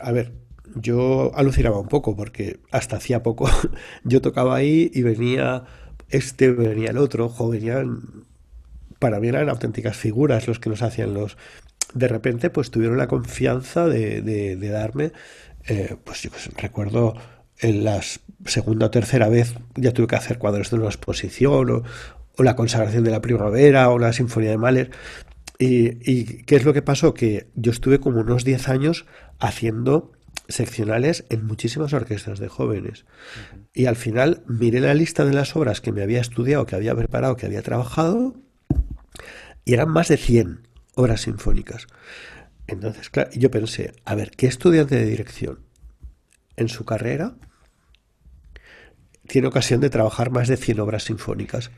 [0.00, 0.34] a ver,
[0.74, 3.48] yo alucinaba un poco porque hasta hacía poco
[4.04, 5.64] yo tocaba ahí y venía
[6.10, 8.02] este, venía el otro, venían,
[8.98, 11.36] para mí eran auténticas figuras los que nos hacían los...
[11.92, 15.12] De repente pues tuvieron la confianza de, de, darme,
[15.66, 17.14] eh, pues yo recuerdo
[17.58, 18.00] en la
[18.46, 21.82] segunda o tercera vez ya tuve que hacer cuadros de una exposición o,
[22.36, 24.90] o la consagración de la primavera o la sinfonía de Mahler.
[25.58, 27.14] Y, y, qué es lo que pasó?
[27.14, 29.06] Que yo estuve como unos 10 años
[29.38, 30.12] haciendo
[30.48, 33.04] seccionales en muchísimas orquestas de jóvenes.
[33.72, 36.94] Y al final miré la lista de las obras que me había estudiado, que había
[36.94, 38.34] preparado, que había trabajado,
[39.64, 41.86] y eran más de 100 obras sinfónicas.
[42.66, 45.60] Entonces, claro, yo pensé, a ver, ¿qué estudiante de dirección
[46.56, 47.36] en su carrera
[49.26, 51.70] tiene ocasión de trabajar más de 100 obras sinfónicas?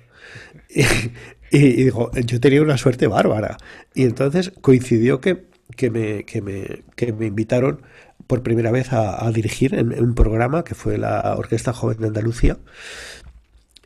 [1.51, 3.57] Y, digo, yo tenía una suerte bárbara.
[3.95, 5.45] Y entonces coincidió que,
[5.77, 7.83] que, me, que, me, que me invitaron
[8.27, 12.59] por primera vez a, dirigir en, un programa que fue la Orquesta Joven de Andalucía.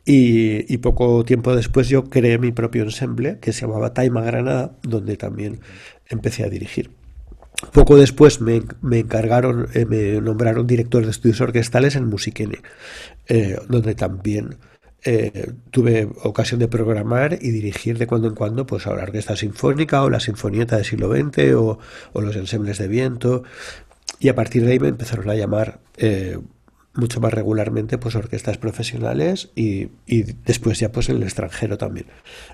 [0.03, 5.15] Y, poco tiempo después yo creé mi propio ensemble que se llamaba Taima Granada, donde
[5.15, 5.59] también
[6.09, 6.89] empecé a dirigir.
[7.71, 12.61] Poco después me, encargaron, eh, me nombraron director de estudios orquestales en Musiquene,
[13.27, 14.57] eh, donde también
[15.03, 19.35] eh, tuve ocasión de programar y dirigir de cuando en cuando pues a la orquesta
[19.35, 21.79] sinfónica o la sinfonieta del siglo XX o,
[22.13, 23.43] o los ensembles de viento
[24.21, 26.37] y a partir de ahí me empezaron a llamar eh,
[26.93, 29.89] mucho más regularmente pues orquestas profesionales y,
[30.45, 32.05] después ya pues en el extranjero también.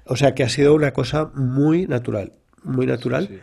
[0.05, 2.33] O sea que ha sido una cosa muy natural,
[2.63, 3.41] muy natural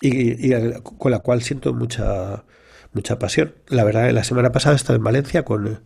[0.00, 2.44] Y, con la cual siento mucha
[2.96, 3.54] mucha pasión.
[3.68, 5.82] La verdad, la semana pasada he estado en Valencia con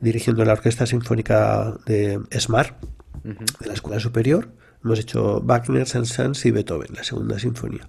[0.00, 2.78] dirigiendo la Orquesta Sinfónica de SMAR,
[3.24, 4.52] de la Escuela Superior.
[4.84, 7.88] Hemos hecho Wagner, Saint-Saëns y Beethoven, la segunda sinfonía.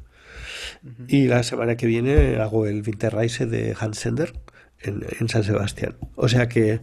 [1.08, 4.34] Y la semana que viene hago el Winterreise de Hans Sender
[4.80, 5.96] en, San Sebastián.
[6.16, 6.82] O sea que,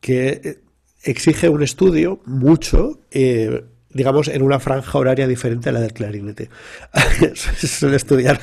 [0.00, 0.60] que
[1.02, 6.50] exige un estudio mucho, eh, digamos, en una franja horaria diferente a la del clarinete.
[7.34, 8.40] Suele estudiar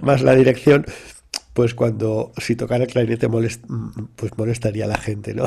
[0.00, 0.86] más la dirección,
[1.54, 3.64] pues cuando si tocara el clarinete molest,
[4.16, 5.46] pues molestaría a la gente, ¿no?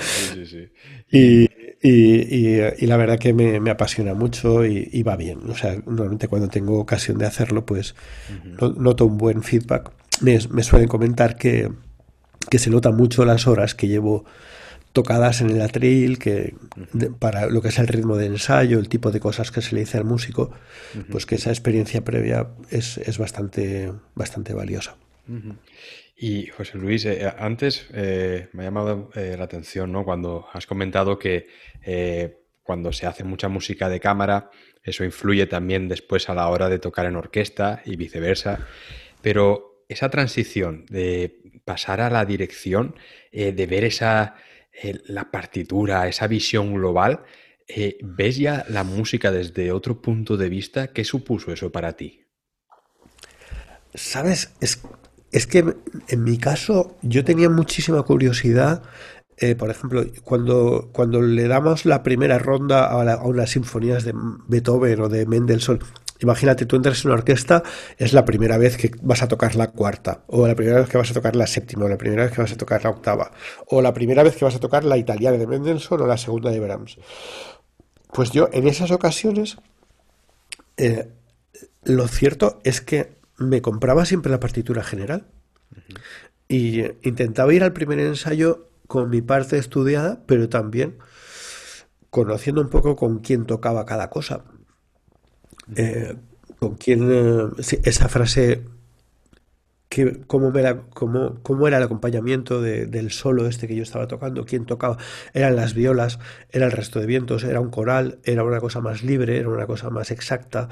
[0.00, 0.68] Sí, sí, sí.
[1.10, 1.48] Y,
[1.88, 5.40] y, la verdad que me, apasiona mucho y, va bien.
[5.48, 7.94] O sea, normalmente cuando tengo ocasión de hacerlo, pues
[8.76, 9.92] noto un buen feedback.
[10.20, 11.70] Me, suelen comentar que,
[12.50, 14.24] se notan mucho las horas que llevo
[14.96, 16.54] tocadas en el atril, que
[17.18, 19.82] para lo que es el ritmo de ensayo, el tipo de cosas que se le
[19.82, 20.52] dice al músico,
[21.10, 24.96] pues que esa experiencia previa es, es bastante, bastante valiosa.
[26.16, 30.02] Y José Luis, eh, antes eh, me ha llamado eh, la atención, ¿no?
[30.02, 31.46] Cuando has comentado que
[32.62, 34.50] cuando se hace mucha música de cámara,
[34.82, 38.66] eso influye también después a la hora de tocar en orquesta y viceversa.
[39.20, 42.96] Pero esa transición de pasar a la dirección,
[43.30, 44.36] de ver esa
[45.06, 47.24] la partitura, esa visión global,
[48.02, 50.88] ¿ves ya la música desde otro punto de vista?
[50.88, 52.26] ¿Qué supuso eso para ti?
[53.94, 54.82] Sabes, es,
[55.32, 55.76] es que
[56.08, 58.82] en mi caso yo tenía muchísima curiosidad.
[59.38, 64.14] Eh, por ejemplo, cuando, cuando le damos la primera ronda a, unas sinfonías de
[64.48, 65.80] Beethoven o de Mendelssohn,
[66.20, 67.62] imagínate, tú entras en una orquesta,
[67.98, 70.98] es la primera vez que vas a tocar la cuarta, o la primera vez que
[70.98, 73.32] vas a tocar la séptima, o la primera vez que vas a tocar la octava,
[73.66, 76.50] o la primera vez que vas a tocar la italiana de Mendelssohn o la segunda
[76.50, 76.98] de Brahms.
[78.12, 79.56] Pues yo en esas ocasiones,
[80.76, 81.08] eh,
[81.84, 85.26] lo cierto es que me compraba siempre la partitura general
[86.48, 90.98] y intentaba ir al primer ensayo con mi parte estudiada, pero también
[92.10, 94.44] conociendo un poco con quién tocaba cada cosa.
[95.74, 96.14] Eh,
[96.58, 98.62] con quién eh, esa frase
[99.88, 100.52] que, cómo,
[101.42, 104.98] cómo, era el acompañamiento del solo este que yo estaba tocando, quién tocaba,
[105.32, 106.18] eran las violas,
[106.50, 109.66] era el resto de vientos, era un coral, era una cosa más libre, era una
[109.66, 110.68] cosa más exacta.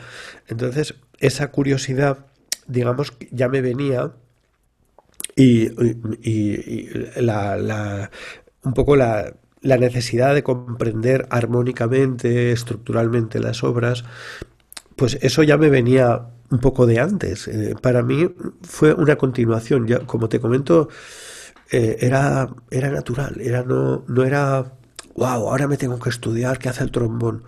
[0.48, 2.26] Entonces, esa curiosidad,
[2.66, 4.12] digamos, ya me venía
[5.36, 5.68] y,
[7.20, 8.10] la,
[8.62, 14.04] un poco la, la necesidad de comprender armónicamente, estructuralmente las obras,
[14.96, 17.48] pues eso ya me venía un poco de antes.
[17.48, 18.28] Eh, para mí
[18.62, 19.86] fue una continuación.
[19.86, 20.88] Ya, como te comento,
[21.70, 24.72] eh, era, era natural, era no, no era
[25.16, 27.44] wow, ahora me tengo que estudiar qué hace el trombón.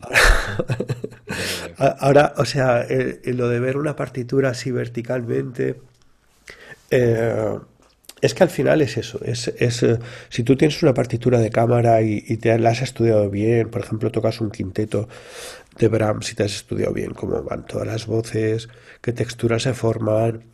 [1.78, 5.80] ahora, o sea, eh, lo de ver una partitura así verticalmente,
[8.20, 9.20] es que al final es eso.
[9.24, 9.84] Es, es
[10.28, 13.82] si tú tienes una partitura de cámara y, y, te la has estudiado bien, por
[13.82, 15.08] ejemplo, tocas un quinteto
[15.78, 18.68] de Brahms si te has estudiado bien cómo van todas las voces,
[19.02, 20.44] qué texturas se forman,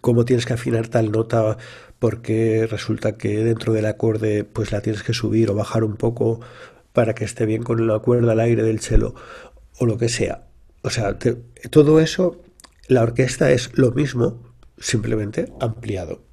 [0.00, 1.56] cómo tienes que afinar tal nota
[1.98, 6.40] porque resulta que dentro del acorde pues la tienes que subir o bajar un poco
[6.92, 9.14] para que esté bien con la cuerda al aire del cello
[9.78, 10.46] o lo que sea.
[10.82, 11.18] O sea,
[11.70, 12.42] todo eso,
[12.88, 14.42] la orquesta es lo mismo,
[14.78, 16.23] simplemente ampliado.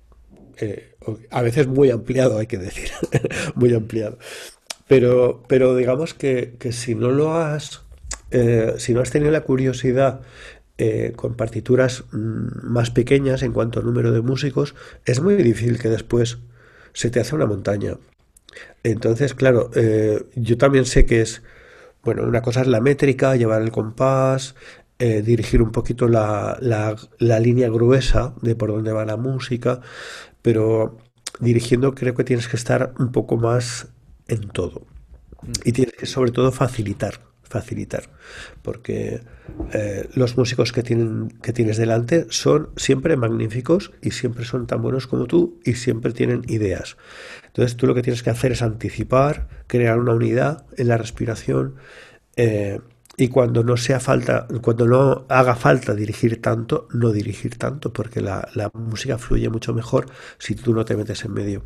[0.58, 0.96] Eh,
[1.30, 2.90] a veces muy ampliado, hay que decir,
[3.56, 4.18] muy ampliado.
[4.88, 7.82] Pero, pero digamos que, que si no lo has
[8.32, 10.22] eh, si no has tenido la curiosidad
[10.78, 14.74] eh, con partituras mm, más pequeñas en cuanto al número de músicos,
[15.06, 16.40] es muy difícil que después
[16.94, 17.98] se te hace una montaña.
[18.84, 19.72] Entonces, claro,
[20.36, 21.42] yo también sé que es,
[22.04, 24.56] bueno, una cosa es la métrica, llevar el compás,
[25.00, 29.82] dirigir un poquito la, la, línea gruesa de por dónde va la música,
[30.42, 30.98] pero
[31.40, 33.88] dirigiendo creo que tienes que estar un poco más
[34.28, 34.88] en todo.
[35.42, 35.52] Mm.
[35.66, 38.04] Y tienes que sobre todo facilitar facilitar,
[38.64, 39.22] porque
[39.74, 44.82] eh, los músicos que, tienen, que tienes delante son siempre magníficos y siempre son tan
[44.82, 46.98] buenos como tú y siempre tienen ideas.
[47.48, 51.76] Entonces tú lo que tienes que hacer es anticipar, crear una unidad en la respiración
[52.38, 52.80] eh,
[53.22, 58.20] y cuando no sea falta, cuando no haga falta dirigir tanto, no dirigir tanto, porque
[58.20, 60.08] la, la música fluye mucho mejor
[60.40, 61.64] si tú no te metes en medio.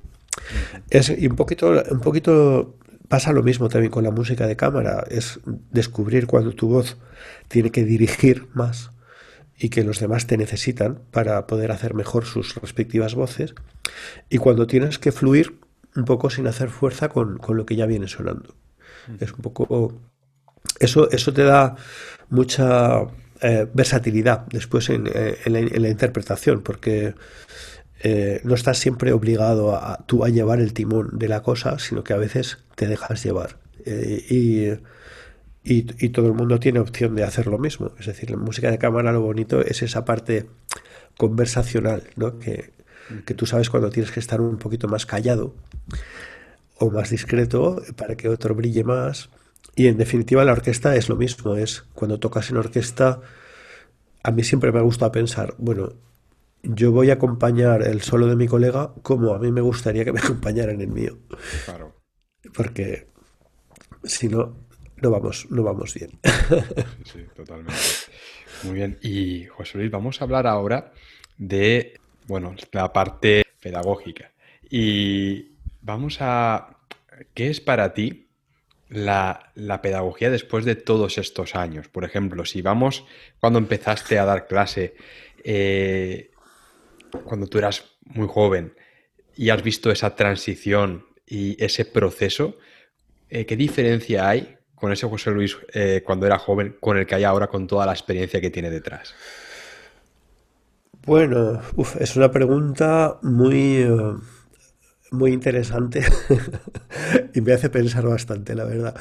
[0.89, 2.75] Es y un poquito, un poquito
[3.07, 6.97] Pasa lo mismo también con la música de cámara, es descubrir cuando tu voz
[7.47, 8.91] tiene que dirigir más
[9.57, 13.53] y que los demás te necesitan para poder hacer mejor sus respectivas voces,
[14.29, 15.59] y cuando tienes que fluir
[15.95, 18.55] un poco sin hacer fuerza con, lo que ya viene sonando.
[19.19, 19.93] Es un poco...
[20.79, 21.75] Eso, eso te da
[22.29, 23.01] mucha
[23.41, 27.13] eh, versatilidad después en, eh, en la interpretación, porque
[28.07, 32.03] eh, no estás siempre obligado a, tú a llevar el timón de la cosa, sino
[32.03, 33.57] que a veces te dejas llevar.
[33.85, 34.79] Eh,
[35.63, 37.93] y, todo el mundo tiene opción de hacer lo mismo.
[37.99, 40.45] Es decir, la música de cámara lo bonito es esa parte
[41.17, 42.37] conversacional, ¿no?
[42.37, 42.73] que,
[43.25, 45.55] que tú sabes cuando tienes que estar un poquito más callado
[46.77, 49.29] o más discreto para que otro brille más.
[49.75, 53.21] Y en definitiva la orquesta es lo mismo, es cuando tocas en orquesta,
[54.23, 55.93] a mí siempre me gusta pensar, bueno,
[56.63, 60.13] yo voy a acompañar el solo de mi colega como a mí me gustaría que
[60.13, 61.17] me acompañaran el mío.
[61.65, 61.93] Claro.
[62.53, 63.07] Porque
[64.03, 64.55] si no,
[65.01, 66.11] no vamos, no vamos bien.
[67.03, 67.73] Sí, totalmente.
[68.63, 68.97] Muy bien.
[69.01, 70.91] Y José Luis, vamos a hablar ahora
[71.37, 74.31] de, bueno, la parte pedagógica.
[74.69, 75.51] Y
[75.81, 76.77] vamos a,
[77.33, 78.24] ¿qué es para ti
[78.89, 81.87] la, la, pedagogía después de todos estos años?
[81.87, 83.05] Por ejemplo, si vamos,
[83.39, 84.95] cuando empezaste a dar clase,
[85.43, 86.31] eh,
[87.23, 88.73] cuando tú eras muy joven
[89.35, 92.57] y has visto esa transición y ese proceso,
[93.29, 97.15] eh, ¿qué diferencia hay con ese José Luis eh, cuando era joven con el que
[97.15, 99.15] hay ahora con toda la experiencia que tiene detrás?
[101.05, 101.61] Bueno,
[101.99, 103.85] es una pregunta muy,
[105.17, 106.03] muy interesante
[107.33, 108.95] y me hace pensar bastante, la verdad.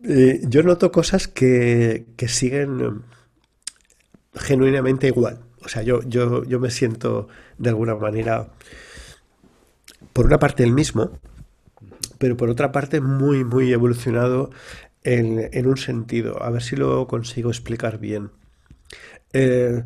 [0.00, 3.02] yo noto cosas que, que siguen
[4.34, 5.40] genuinamente igual.
[5.64, 7.28] O sea, yo, yo, yo me siento
[7.58, 8.48] de alguna manera,
[10.12, 11.18] por una parte el mismo,
[12.18, 14.50] pero por otra parte muy, muy evolucionado
[15.02, 16.42] en, un sentido.
[16.42, 18.30] A ver si lo consigo explicar bien.
[19.32, 19.84] Eh,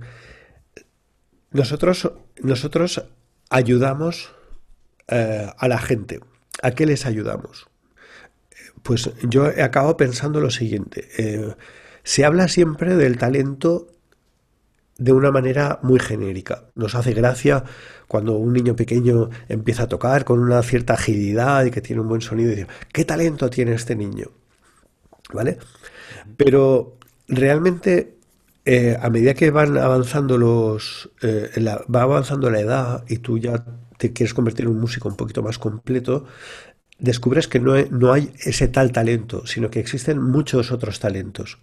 [1.51, 3.05] nosotros, nosotros
[3.51, 4.35] ayudamos
[5.09, 6.21] eh, a la gente.
[6.63, 7.69] ¿A qué les ayudamos?
[8.83, 11.09] Pues yo he acabado pensando lo siguiente.
[11.19, 11.55] Eh,
[12.03, 13.89] se habla siempre del talento
[14.99, 16.65] de una manera muy genérica.
[16.75, 17.65] Nos hace gracia
[18.09, 22.09] cuando un niño pequeño empieza a tocar con una cierta agilidad y que tiene un
[22.09, 24.31] buen sonido y dice, ¿qué talento tiene este niño?
[25.33, 25.59] ¿Vale?
[26.37, 26.97] Pero
[27.29, 28.17] realmente
[28.65, 31.51] eh, a medida que van avanzando los, eh,
[31.95, 33.65] va avanzando la edad y tú ya
[33.99, 36.25] te quieres convertir en un músico un poquito más completo,
[36.99, 41.59] descubres que no, no hay ese tal talento, sino que existen muchos otros talentos.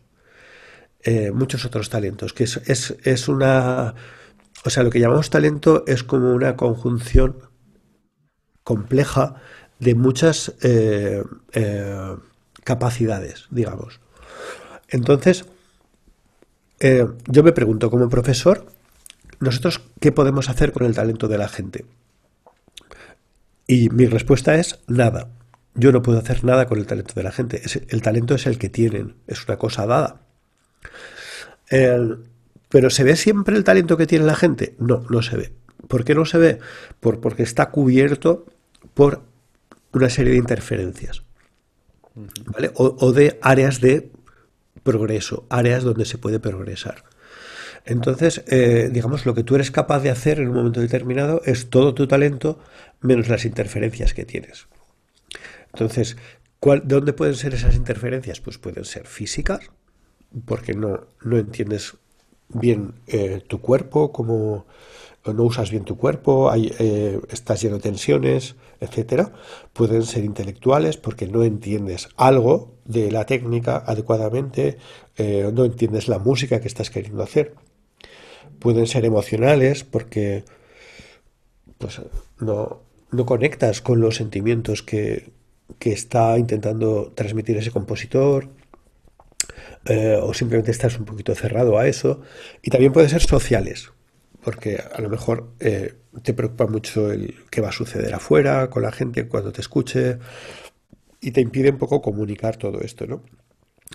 [1.03, 2.57] Eh, muchos otros talentos, que es,
[3.03, 3.95] es, una...
[4.63, 7.37] O sea, lo que llamamos talento es como una conjunción
[8.63, 9.35] compleja
[9.79, 10.55] de muchas
[12.63, 13.99] capacidades, digamos.
[14.89, 15.45] Entonces,
[16.79, 18.65] eh, yo me pregunto, como profesor,
[19.39, 21.85] nosotros, ¿qué podemos hacer con el talento de la gente?
[23.67, 25.29] Y mi respuesta es nada.
[25.73, 27.61] Yo no puedo hacer nada con el talento de la gente.
[27.89, 30.21] el talento es el que tienen, es una cosa dada.
[32.69, 34.75] pero ¿se ve siempre el talento que tiene la gente?
[34.79, 35.53] No, no se ve.
[35.87, 36.59] ¿Por qué no se ve?
[36.99, 38.45] Por, porque está cubierto
[38.93, 39.23] por
[39.91, 41.23] una serie de interferencias.
[42.45, 42.71] ¿vale?
[42.75, 44.09] o de áreas de
[44.83, 47.03] progreso, áreas donde se puede progresar.
[47.85, 51.69] Entonces, eh, digamos, lo que tú eres capaz de hacer en un momento determinado es
[51.69, 52.59] todo tu talento
[53.01, 54.67] menos las interferencias que tienes.
[55.67, 56.17] Entonces,
[56.59, 58.39] ¿cuál, ¿de dónde pueden ser esas interferencias?
[58.39, 59.69] Pues pueden ser físicas,
[60.45, 61.97] porque no, no entiendes
[62.49, 64.65] bien eh, tu cuerpo, como
[65.33, 69.33] no usas bien tu cuerpo, hay, eh, estás lleno de tensiones, etcétera.
[69.73, 74.77] Pueden ser intelectuales porque no entiendes algo de la técnica adecuadamente,
[75.17, 77.55] eh, no entiendes la música que estás queriendo hacer.
[78.59, 80.43] Pueden ser emocionales porque
[81.77, 82.01] pues,
[82.39, 82.81] no,
[83.11, 85.31] no conectas con los sentimientos que,
[85.79, 88.49] que está intentando transmitir ese compositor.
[89.85, 92.21] Eh, o simplemente estás un poquito cerrado a eso.
[92.61, 93.91] Y también pueden ser sociales,
[94.43, 95.93] porque a lo mejor eh,
[96.23, 100.17] te preocupa mucho el qué va a suceder afuera con la gente cuando te escuche
[101.21, 103.23] y te impide un poco comunicar todo esto, ¿no?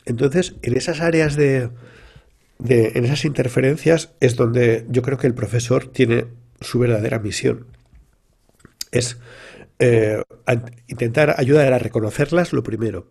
[0.06, 1.70] Entonces, en esas áreas de,
[2.68, 6.26] en esas interferencias es donde yo creo que el profesor tiene
[6.60, 7.66] su verdadera misión.
[8.90, 9.18] Es
[9.78, 10.22] eh,
[10.88, 13.10] intentar ayudar a reconocerlas lo primero.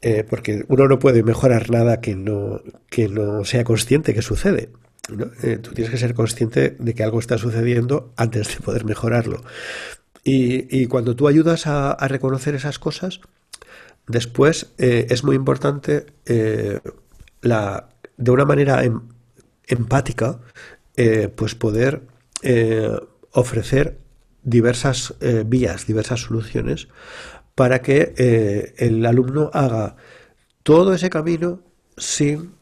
[0.00, 4.70] Eh, porque uno no puede mejorar nada que no, que no sea consciente que sucede.
[5.42, 9.42] Eh, tú tienes que ser consciente de que algo está sucediendo antes de poder mejorarlo.
[10.24, 13.20] Y, cuando tú ayudas a, reconocer esas cosas,
[14.06, 16.06] después es muy importante
[17.40, 19.00] la, de una manera em,
[19.66, 20.40] empática,
[21.36, 22.02] pues poder
[23.30, 23.98] ofrecer
[24.42, 25.14] diversas
[25.46, 26.88] vías, diversas soluciones
[27.54, 29.96] para que el alumno haga
[30.62, 31.62] todo ese camino
[31.96, 32.52] sin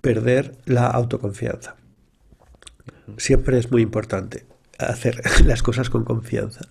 [0.00, 1.76] perder la autoconfianza.
[3.18, 4.46] Siempre es muy importante
[4.78, 6.66] hacer las cosas con confianza.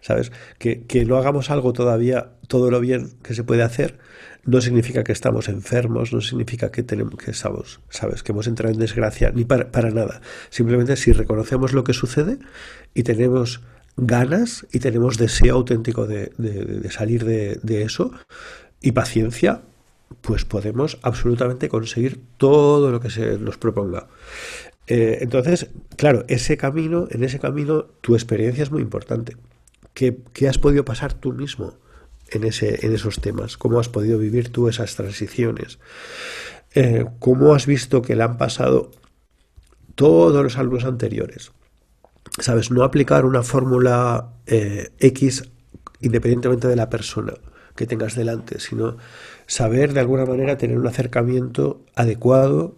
[0.00, 0.32] ¿Sabes?
[0.58, 3.98] Que, no hagamos algo todavía todo lo bien que se puede hacer
[4.46, 8.80] no significa que estamos enfermos, no significa que tenemos que sabes, que hemos entrado en
[8.80, 10.20] desgracia, ni para, nada.
[10.50, 12.38] Simplemente si reconocemos lo que sucede
[12.94, 13.62] y tenemos
[13.96, 16.32] ganas y tenemos deseo auténtico de,
[16.90, 18.12] salir de, de eso
[18.80, 19.62] y paciencia,
[20.20, 24.08] pues podemos absolutamente conseguir todo lo que se nos proponga.
[24.86, 29.36] Eh, entonces, claro, ese camino, en ese camino, tu experiencia es muy importante.
[29.94, 30.16] ¿Qué,
[30.48, 31.74] has podido pasar tú mismo
[32.30, 33.56] en, ese, en esos temas?
[33.56, 35.78] ¿Cómo has podido vivir tú esas transiciones?
[36.74, 38.90] Eh, ¿Cómo has visto que le han pasado
[39.94, 41.52] todos los alumnos anteriores?
[42.40, 42.70] ¿Sabes?
[42.70, 45.44] No aplicar una fórmula eh, X
[46.00, 47.34] independientemente de la persona
[47.76, 48.96] que tengas delante, sino
[49.46, 52.76] saber de alguna manera tener un acercamiento adecuado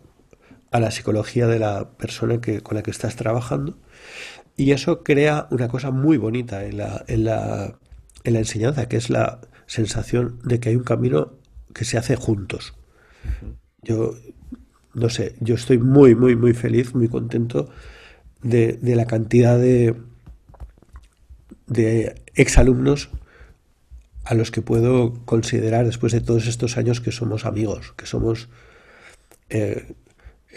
[0.71, 3.79] a la psicología de la persona que, con la que estás trabajando.
[4.57, 7.79] Y eso crea una cosa muy bonita en la, en la,
[8.27, 11.33] en la enseñanza, que es la sensación de que hay un camino
[11.73, 12.75] que se hace juntos.
[13.83, 14.15] Yo,
[14.95, 17.71] no sé, yo estoy muy, muy, muy feliz, muy contento
[18.43, 19.95] de, de la cantidad de,
[21.67, 23.11] de exalumnos
[24.25, 28.49] a los que puedo considerar después de todos estos años que somos amigos, que somos
[29.49, 29.95] eh,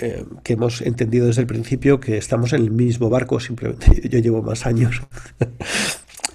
[0.01, 4.19] eh, que hemos entendido desde el principio que estamos en el mismo barco, simplemente yo
[4.19, 5.01] llevo más años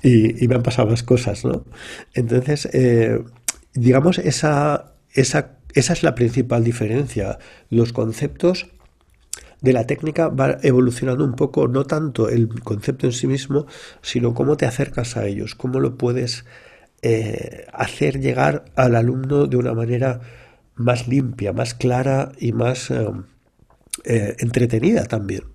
[0.04, 1.64] y, me han pasado más cosas, ¿no?
[2.12, 3.24] Entonces, eh,
[3.72, 7.38] digamos, esa, esa, esa es la principal diferencia.
[7.70, 8.66] Los conceptos
[9.62, 13.66] de la técnica van evolucionando un poco, no tanto el concepto en sí mismo,
[14.02, 16.44] sino cómo te acercas a ellos, cómo lo puedes
[17.00, 20.20] eh, hacer llegar al alumno de una manera
[20.74, 25.53] más limpia, más clara y más eh, entretenida también.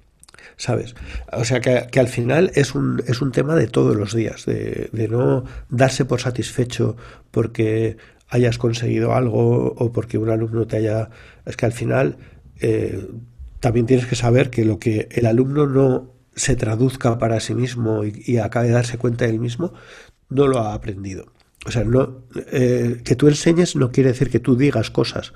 [0.57, 0.95] ¿Sabes?
[1.31, 4.89] O sea que, al final es un, es un tema de todos los días, de,
[5.09, 6.97] no darse por satisfecho
[7.31, 7.97] porque
[8.29, 11.09] hayas conseguido algo o porque un alumno te haya...
[11.45, 12.17] Es que al final
[13.59, 18.03] también tienes que saber que lo que el alumno no se traduzca para sí mismo
[18.05, 19.73] y, acabe de darse cuenta él mismo,
[20.29, 21.33] no lo ha aprendido.
[21.65, 25.33] O sea, no, eh, que tú enseñes no quiere decir que tú digas cosas,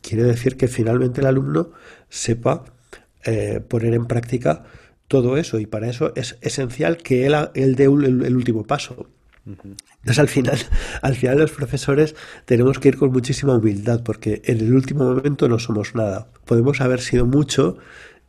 [0.00, 1.72] quiere decir que finalmente el alumno
[2.08, 2.64] sepa
[3.26, 4.64] eh, poner en práctica
[5.08, 9.08] todo eso y para eso es esencial que él, él dé el, último paso.
[9.46, 10.58] Entonces al final,
[11.02, 15.48] al final los profesores tenemos que ir con muchísima humildad porque en el último momento
[15.48, 16.28] no somos nada.
[16.44, 17.78] Podemos haber sido mucho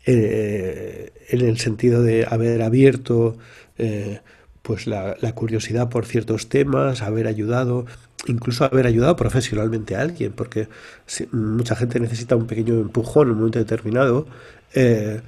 [0.05, 3.37] eh, en el sentido de haber abierto
[3.77, 4.21] eh,
[4.67, 7.85] pues la, curiosidad por ciertos temas, haber ayudado,
[8.27, 10.67] incluso haber ayudado profesionalmente a alguien, porque
[11.31, 14.27] mucha gente necesita un pequeño empujón en un momento determinado,
[14.73, 15.21] eh,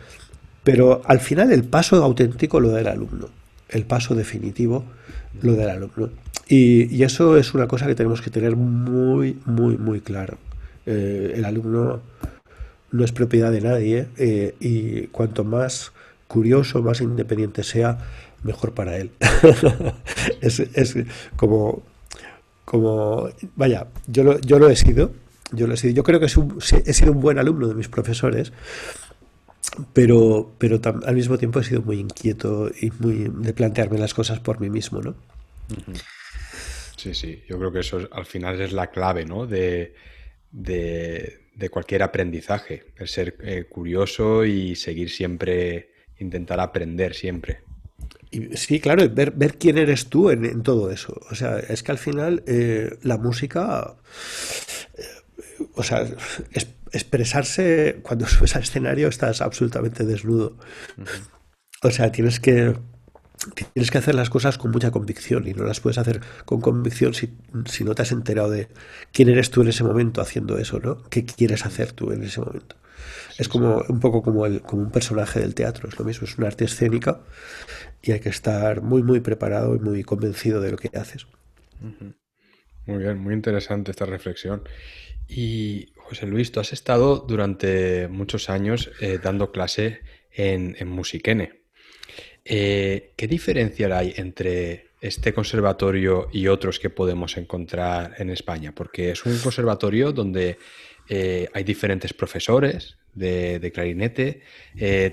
[0.64, 3.30] pero al final el paso auténtico lo del alumno,
[3.70, 4.84] el paso definitivo
[5.42, 6.10] lo del alumno.
[6.48, 10.38] Y, eso es una cosa que tenemos que tener muy, muy, muy claro.
[10.86, 12.02] el alumno
[12.92, 15.92] no es propiedad de nadie eh, y cuanto más
[16.28, 18.00] curioso, más independiente sea,
[18.44, 19.12] mejor para él.
[20.42, 20.96] es,
[21.36, 21.84] como,
[22.66, 25.12] como, vaya, yo lo, yo lo he sido,
[25.52, 25.94] yo lo he sido.
[25.94, 28.54] Yo creo que he sido un buen alumno de mis profesores,
[29.94, 34.40] pero, pero al mismo tiempo he sido muy inquieto y muy de plantearme las cosas
[34.40, 35.16] por mí mismo, ¿no?
[36.96, 39.46] Sí, sí, yo creo que eso al final es la clave, ¿no?
[39.46, 39.94] de
[41.60, 47.60] de cualquier aprendizaje, el ser eh, curioso y seguir siempre, intentar aprender siempre.
[48.32, 51.20] Y, sí, claro, ver, ver quién eres tú en, todo eso.
[51.30, 53.96] O sea, es que al final eh, la música,
[54.98, 55.04] eh,
[55.74, 56.08] o sea,
[56.92, 60.58] expresarse cuando subes al escenario estás absolutamente desnudo.
[61.82, 62.76] O sea, tienes que
[63.74, 67.14] tienes que hacer las cosas con mucha convicción y no las puedes hacer con convicción
[67.14, 67.34] si,
[67.86, 68.68] no te has enterado de
[69.14, 71.04] quién eres tú en ese momento haciendo eso, ¿no?
[71.04, 72.76] ¿Qué quieres hacer tú en ese momento?
[73.38, 76.38] es como un poco como, el, como un personaje del teatro, es lo mismo, es
[76.38, 77.22] un arte escénica
[78.02, 81.26] y hay que estar muy, muy preparado y muy convencido de lo que haces.
[82.86, 84.64] Muy bien, muy interesante esta reflexión.
[85.30, 90.00] Y José Luis, tú has estado durante muchos años eh, dando clase
[90.32, 91.62] en, en Musiquene.
[92.44, 98.74] Eh, ¿Qué diferencia hay entre este conservatorio y otros que podemos encontrar en España?
[98.74, 100.58] Porque es un conservatorio donde
[101.08, 104.42] eh, hay diferentes profesores de, clarinete.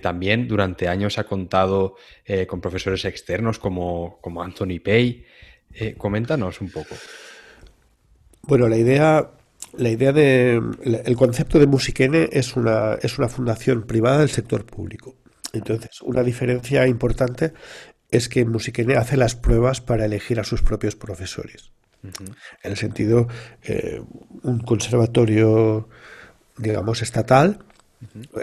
[0.00, 1.96] También durante años ha contado
[2.46, 5.26] con profesores externos como, como Anthony Pay.
[5.98, 6.94] coméntanos un poco.
[8.42, 9.35] Bueno, la idea,
[9.78, 10.60] la idea de
[11.04, 15.16] el concepto de Musiquene es una, es una fundación privada del sector público.
[15.52, 17.52] Entonces, una diferencia importante
[18.10, 21.72] es que Musiquene hace las pruebas para elegir a sus propios profesores.
[22.62, 23.26] En el sentido,
[23.64, 24.00] eh,
[24.42, 25.88] un conservatorio,
[26.56, 27.64] digamos, estatal,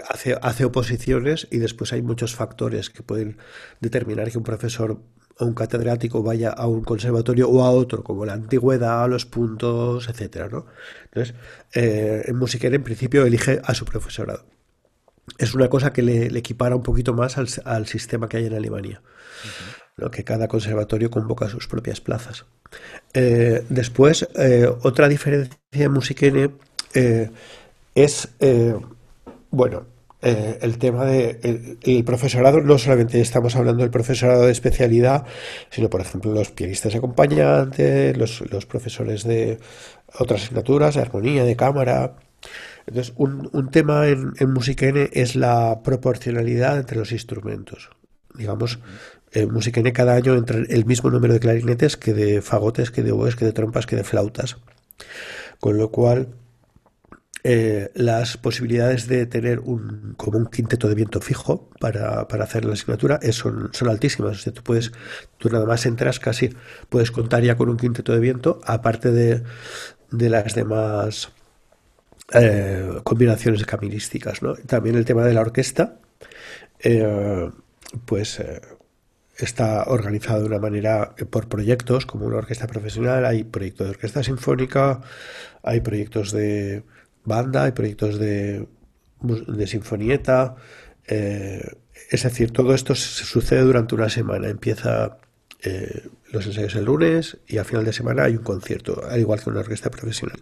[0.08, 3.38] hace, hace oposiciones y después hay muchos factores que pueden
[3.80, 5.00] determinar que un profesor
[5.38, 10.08] o un catedrático vaya a un conservatorio o a otro, como la antigüedad, los puntos,
[10.08, 10.66] etcétera, ¿no?
[11.06, 11.34] Entonces,
[11.74, 14.44] eh, en Musiquene, en principio, elige a su profesorado
[15.38, 19.02] es una cosa que le, equipara un poquito más al, sistema que hay en Alemania.
[20.10, 22.44] que cada conservatorio convoca sus propias plazas.
[23.12, 26.50] Eh, después, eh, otra diferencia en Musiquene
[26.94, 27.30] eh,
[27.94, 28.28] es,
[29.50, 29.86] bueno,
[30.24, 35.24] el tema de el, profesorado, no solamente estamos hablando del profesorado de especialidad,
[35.70, 39.58] sino, por ejemplo, los pianistas acompañantes, los, los profesores de
[40.18, 42.14] otras asignaturas, de armonía, de cámara,
[42.86, 47.90] entonces, un, un tema en, en Música N es la proporcionalidad entre los instrumentos.
[48.34, 48.78] Digamos,
[49.32, 53.02] en Música N cada año entra el mismo número de clarinetes que de fagotes, que
[53.02, 54.58] de oboes, que de trompas, que de flautas.
[55.60, 56.28] Con lo cual,
[57.44, 62.64] eh, las posibilidades de tener un, como un quinteto de viento fijo para, para hacer
[62.64, 64.38] la asignatura son, son altísimas.
[64.38, 64.92] O sea, tú puedes,
[65.38, 66.56] tú nada más entras casi,
[66.88, 69.42] puedes contar ya con un quinteto de viento, aparte de,
[70.10, 71.32] de las demás
[72.32, 74.42] eh, combinaciones camilísticas.
[74.42, 74.54] ¿no?
[74.54, 75.98] También el tema de la orquesta,
[76.80, 77.50] eh,
[78.06, 78.60] pues eh,
[79.36, 84.22] está organizado de una manera por proyectos, como una orquesta profesional, hay proyectos de orquesta
[84.22, 85.02] sinfónica,
[85.62, 86.84] hay proyectos de
[87.24, 88.66] banda, hay proyectos de,
[89.20, 90.56] de sinfonieta.
[91.06, 94.48] es decir, todo esto se sucede durante una semana.
[94.48, 95.18] Empieza
[95.66, 99.40] eh, los ensayos el lunes y al final de semana hay un concierto, al igual
[99.40, 100.38] que una orquesta profesional.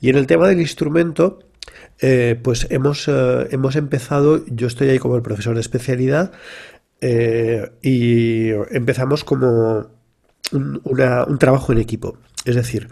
[0.00, 1.38] Y en el tema del instrumento,
[2.00, 6.32] eh, pues hemos, eh, hemos empezado, yo estoy ahí como el profesor de especialidad,
[7.00, 9.88] y empezamos como
[10.50, 12.18] un, un trabajo en equipo.
[12.44, 12.88] Es decir,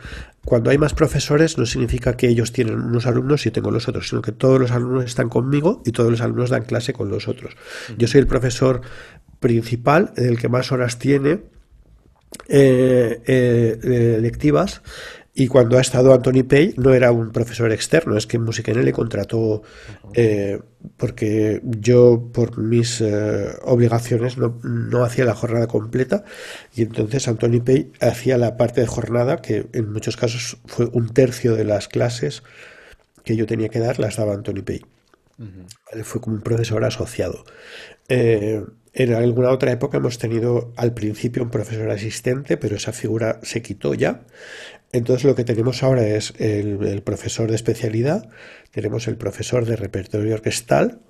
[0.46, 3.88] cuando hay más profesores no significa que ellos tienen unos alumnos y yo tengo los
[3.88, 7.10] otros, sino que todos los alumnos están conmigo y todos los alumnos dan clase con
[7.10, 7.56] los otros.
[7.98, 8.80] Yo soy el profesor
[9.40, 11.40] principal, el que más horas tiene
[12.48, 14.82] eh, eh, lectivas
[15.38, 18.92] y cuando ha estado Anthony Pay no era un profesor externo, es que Musicaine le
[18.92, 19.62] contrató
[20.14, 20.60] eh,
[20.96, 26.24] porque yo por mis eh, obligaciones no, hacía la jornada completa
[26.74, 31.12] y entonces Anthony Pay hacía la parte de jornada que en muchos casos fue un
[31.12, 32.42] tercio de las clases
[33.22, 34.86] que yo tenía que dar las daba Anthony Pay.
[36.02, 37.44] Fue como un profesor asociado.
[38.08, 38.64] Eh,
[38.98, 43.60] en alguna otra época hemos tenido al principio un profesor asistente, pero esa figura se
[43.60, 44.22] quitó ya.
[44.96, 48.30] Entonces lo que tenemos ahora es el, profesor de especialidad,
[48.70, 51.00] tenemos el profesor de repertorio orquestal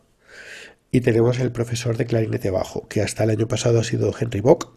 [0.91, 4.41] y tenemos el profesor de clarinete bajo, que hasta el año pasado ha sido Henry
[4.41, 4.76] Bock,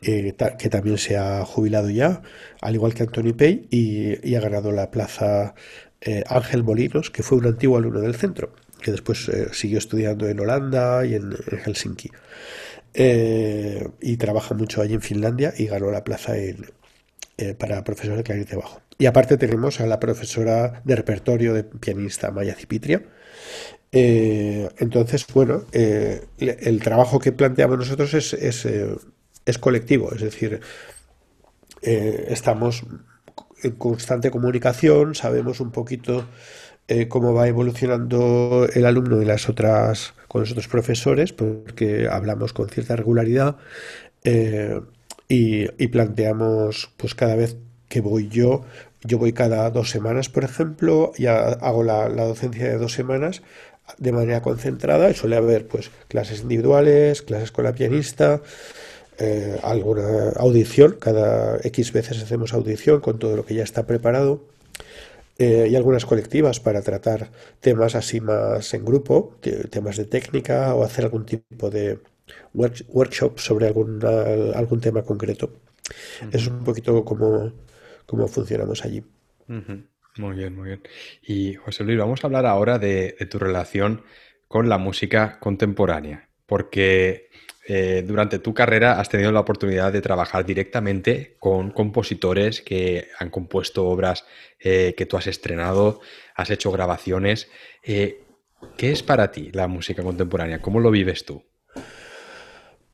[0.00, 2.22] eh, que también se ha jubilado ya,
[2.62, 5.54] al igual que Anthony Pay, y, ha ganado la plaza
[6.00, 10.28] eh, Ángel Molinos, que fue un antiguo alumno del centro que después eh, siguió estudiando
[10.28, 11.32] en Holanda y en,
[11.64, 12.10] Helsinki.
[12.92, 16.66] Eh, y trabaja mucho allí en Finlandia y ganó la plaza en,
[17.36, 18.80] eh, para profesor de clarinete bajo.
[18.98, 23.02] Y aparte tenemos a la profesora de repertorio de pianista Maya Cipitria.
[23.92, 28.66] entonces, bueno, el trabajo que planteamos nosotros es, es,
[29.46, 30.60] es colectivo, es decir,
[31.82, 32.84] estamos
[33.62, 36.24] en constante comunicación, sabemos un poquito
[36.86, 42.52] eh, cómo va evolucionando el alumno de las otras, con los otros profesores, porque hablamos
[42.52, 43.56] con cierta regularidad
[44.22, 44.80] eh,
[45.28, 47.56] y, planteamos, pues cada vez
[47.88, 48.64] que voy yo,
[49.02, 53.42] yo voy cada dos semanas, por ejemplo, ya hago la, docencia de dos semanas
[53.98, 58.40] de manera concentrada y suele haber pues clases individuales, clases con la pianista,
[59.18, 64.42] eh, alguna audición, cada X veces hacemos audición con todo lo que ya está preparado
[65.38, 69.34] eh, y algunas colectivas para tratar temas así más en grupo,
[69.70, 71.98] temas de técnica o hacer algún tipo de
[72.52, 74.00] workshop sobre algún,
[74.54, 75.52] algún tema concreto.
[76.20, 77.52] Eso es un poquito como,
[78.28, 79.02] funcionamos allí.
[79.46, 80.82] Muy bien, muy bien.
[81.22, 84.02] Y José Luis, vamos a hablar ahora de tu relación
[84.48, 87.28] con la música contemporánea, porque
[87.66, 93.30] eh, durante tu carrera has tenido la oportunidad de trabajar directamente con compositores que han
[93.30, 94.26] compuesto obras
[94.60, 96.00] eh, que tú has estrenado,
[96.34, 97.50] has hecho grabaciones.
[97.82, 98.20] Eh,
[98.76, 100.60] ¿Qué es para ti la música contemporánea?
[100.60, 101.42] ¿Cómo lo vives tú?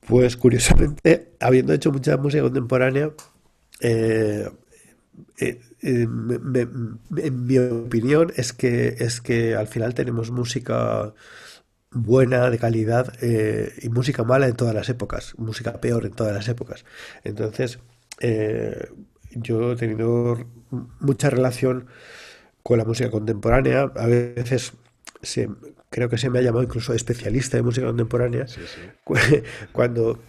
[0.07, 3.13] Pues curiosamente, habiendo hecho mucha música contemporánea,
[5.83, 11.15] en mi opinión es que, es que al final tenemos música
[11.93, 16.35] buena, de calidad, eh, y música mala en todas las épocas, música peor en todas
[16.35, 16.85] las épocas.
[17.25, 17.79] Entonces,
[18.21, 18.89] eh,
[19.33, 20.39] yo he tenido
[21.01, 21.87] mucha relación
[22.63, 24.73] con la música contemporánea, a veces
[25.91, 28.47] creo que se me ha llamado incluso especialista de música contemporánea,
[29.73, 30.21] cuando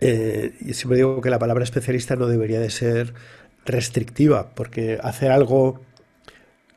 [0.00, 3.14] eh, siempre digo que la palabra especialista no debería de ser
[3.64, 5.80] restrictiva, porque hacer algo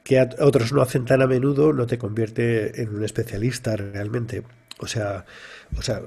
[0.03, 4.43] que otros no hacen tan a menudo no te convierte en un especialista realmente.
[4.79, 5.25] O sea,
[5.77, 6.01] o sea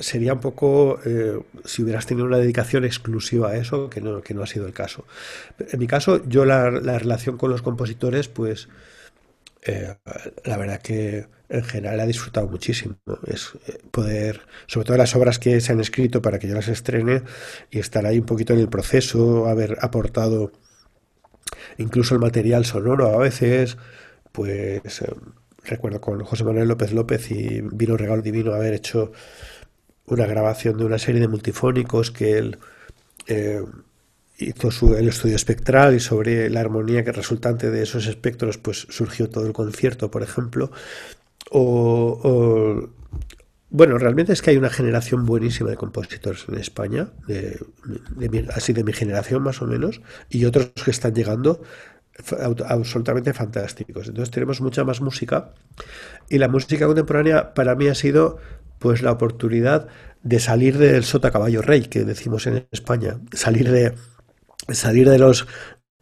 [0.00, 4.34] sería un poco eh, si hubieras tenido una dedicación exclusiva a eso, que no, que
[4.34, 5.04] no ha sido el caso.
[5.58, 8.68] En mi caso, yo la, relación con los compositores, pues
[9.62, 9.94] eh,
[10.44, 12.96] la verdad que en general he disfrutado muchísimo.
[13.26, 16.68] Es eh, poder, sobre todo las obras que se han escrito para que yo las
[16.68, 17.22] estrene
[17.70, 20.52] y estar ahí un poquito en el proceso, haber aportado
[21.78, 23.76] incluso el material sonoro a veces,
[24.32, 25.14] pues eh,
[25.64, 29.12] recuerdo con José Manuel López López y Vino Regalo Divino haber hecho
[30.06, 32.58] una grabación de una serie de multifónicos que él
[33.26, 33.62] eh,
[34.38, 38.86] hizo su, el estudio espectral y sobre la armonía que resultante de esos espectros pues
[38.90, 40.70] surgió todo el concierto, por ejemplo,
[41.50, 42.88] o
[43.74, 47.58] bueno, realmente es que hay una generación buenísima de compositores en España, de,
[48.54, 51.62] así de mi generación más o menos, y otros que están llegando
[52.68, 54.08] absolutamente fantásticos.
[54.08, 55.54] Entonces tenemos mucha más música
[56.28, 58.36] y la música contemporánea para mí ha sido
[58.78, 59.88] pues la oportunidad
[60.22, 63.94] de salir del sota caballo rey que decimos en España, salir de
[64.68, 65.46] salir de los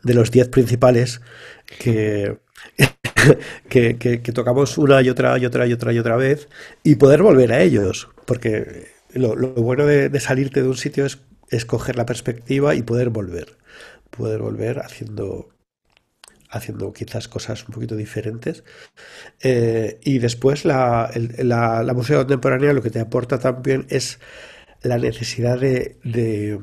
[0.02, 1.20] de los diez principales
[1.78, 2.38] que
[3.68, 6.48] que, tocamos una y otra y otra y otra y otra vez
[6.82, 8.08] y poder volver a ellos.
[8.26, 11.18] Porque lo, bueno de, salirte de un sitio es
[11.50, 13.56] escoger la perspectiva y poder volver.
[14.11, 15.50] Poder volver haciendo
[16.52, 18.64] haciendo quizás cosas un poquito diferentes.
[19.40, 24.18] Eh, y después la, la, música contemporánea lo que te aporta también es
[24.82, 26.58] la necesidad de, de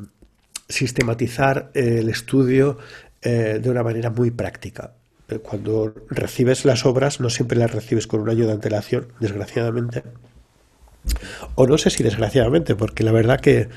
[0.69, 2.77] sistematizar el estudio
[3.21, 4.93] eh, de una manera muy práctica.
[5.29, 10.03] Eh, cuando recibes las obras, no siempre las recibes con un año de antelación, desgraciadamente.
[11.55, 13.69] O no sé si desgraciadamente, porque la verdad que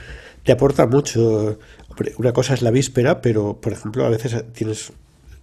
[0.42, 1.58] te aporta mucho.
[2.16, 4.92] Una cosa es la víspera, pero por ejemplo, a veces tienes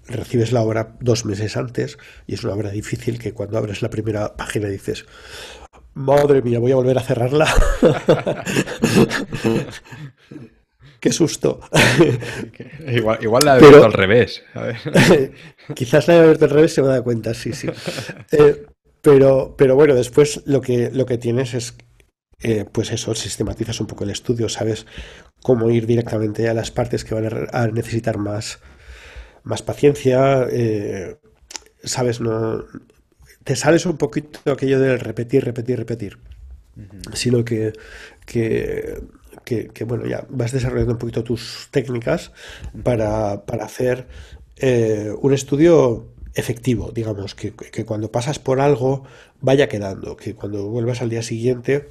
[0.07, 3.89] recibes la obra dos meses antes y es una obra difícil que cuando abres la
[3.89, 5.05] primera página dices,
[5.93, 7.47] madre mía, voy a volver a cerrarla.
[11.07, 11.61] Qué susto.
[12.85, 14.43] igual, igual la he abierto al revés.
[15.73, 17.69] quizás la he abierto al revés se me da cuenta, sí, sí.
[18.33, 18.65] Eh,
[19.01, 21.77] pero, pero bueno, después lo que, lo que tienes es,
[22.43, 24.85] eh, pues eso, sistematizas un poco el estudio, sabes
[25.41, 28.59] cómo ir directamente a las partes que van a, necesitar más,
[29.43, 31.15] más paciencia, eh,
[31.85, 32.65] sabes, no,
[33.45, 36.17] te sales un poquito aquello del repetir, repetir, repetir,
[37.13, 37.71] sino que,
[38.25, 38.99] que
[39.43, 42.31] que, bueno, ya vas desarrollando un poquito tus técnicas
[42.83, 44.07] para, hacer
[44.57, 47.53] eh, un estudio efectivo, digamos, que,
[47.85, 49.03] cuando pasas por algo
[49.41, 51.87] vaya quedando, que cuando vuelvas al día siguiente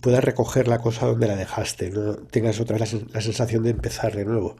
[0.00, 4.14] puedas recoger la cosa donde la dejaste, no tengas otra vez la, sensación de empezar
[4.14, 4.56] de nuevo.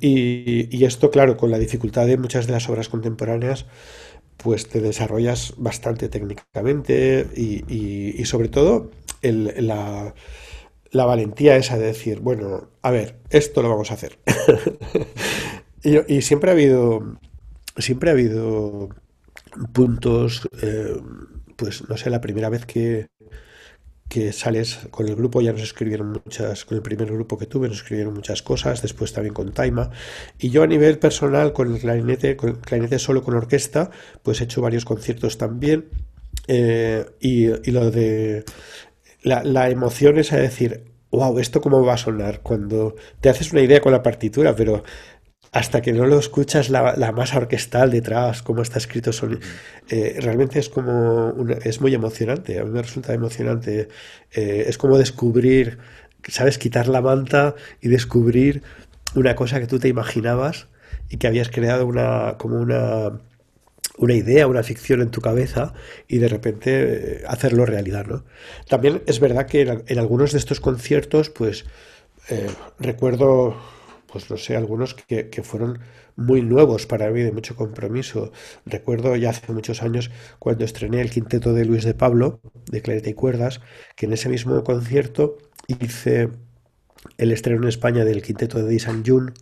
[0.00, 3.66] y, esto, claro, con la dificultad de muchas de las obras contemporáneas,
[4.42, 8.90] pues te desarrollas bastante técnicamente y, sobre todo
[9.22, 10.14] la,
[10.92, 14.18] la valentía esa de decir, bueno, a ver, esto lo vamos a hacer.
[15.82, 17.16] y, siempre ha habido,
[17.78, 18.90] siempre ha habido
[19.72, 20.94] puntos, eh,
[21.56, 23.08] pues no sé, la primera vez que,
[24.06, 27.68] que sales con el grupo ya nos escribieron muchas, con el primer grupo que tuve
[27.68, 29.90] nos escribieron muchas cosas, después también con Taima.
[30.38, 33.90] Y yo a nivel personal, con el clarinete, con el clarinete solo con orquesta,
[34.22, 35.88] pues he hecho varios conciertos también.
[36.48, 38.44] Eh, y, y, lo de
[39.22, 42.40] la, emoción es a decir, wow, ¿esto cómo va a sonar?
[42.40, 44.82] Cuando te haces una idea con la partitura, pero
[45.52, 49.10] hasta que no lo escuchas la, masa orquestal detrás, cómo está escrito,
[49.90, 52.58] eh, realmente es como es muy emocionante.
[52.58, 53.88] A mí me resulta emocionante.
[54.32, 55.78] Eh, es como descubrir,
[56.26, 58.62] sabes, quitar la manta y descubrir
[59.14, 60.68] una cosa que tú te imaginabas
[61.10, 63.20] y que habías creado una como una
[64.02, 65.74] una idea, una ficción en tu cabeza
[66.08, 68.24] y de repente eh, hacerlo realidad, ¿no?
[68.68, 71.66] También es verdad que en, algunos de estos conciertos, pues
[72.28, 72.50] eh,
[72.80, 73.56] recuerdo,
[74.10, 75.78] pues no sé, algunos que, fueron
[76.16, 78.32] muy nuevos para mí, de mucho compromiso.
[78.66, 83.08] Recuerdo ya hace muchos años cuando estrené el quinteto de Luis de Pablo, de Clareta
[83.08, 83.60] y Cuerdas,
[83.94, 85.38] que en ese mismo concierto
[85.68, 86.28] hice
[87.18, 89.32] el estreno en España del quinteto de Di Jun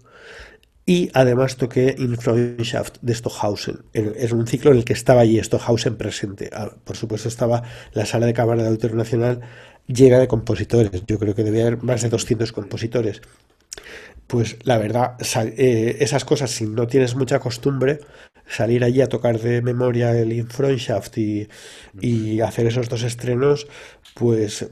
[0.90, 3.84] y además toqué In Freundschaft de Stockhausen.
[3.92, 6.50] Es un ciclo en el que estaba allí Stockhausen presente.
[6.52, 7.62] Ah, por supuesto estaba
[7.92, 9.40] la sala de cámara de Auditorio Nacional
[9.86, 11.04] llena de compositores.
[11.06, 13.22] Yo creo que debía haber más de 200 compositores.
[14.26, 15.14] Pues la verdad,
[15.56, 18.00] eh, esas cosas, si no tienes mucha costumbre,
[18.48, 21.48] salir allí a tocar de memoria el In Freundschaft y,
[22.00, 23.68] y hacer esos dos estrenos,
[24.14, 24.66] pues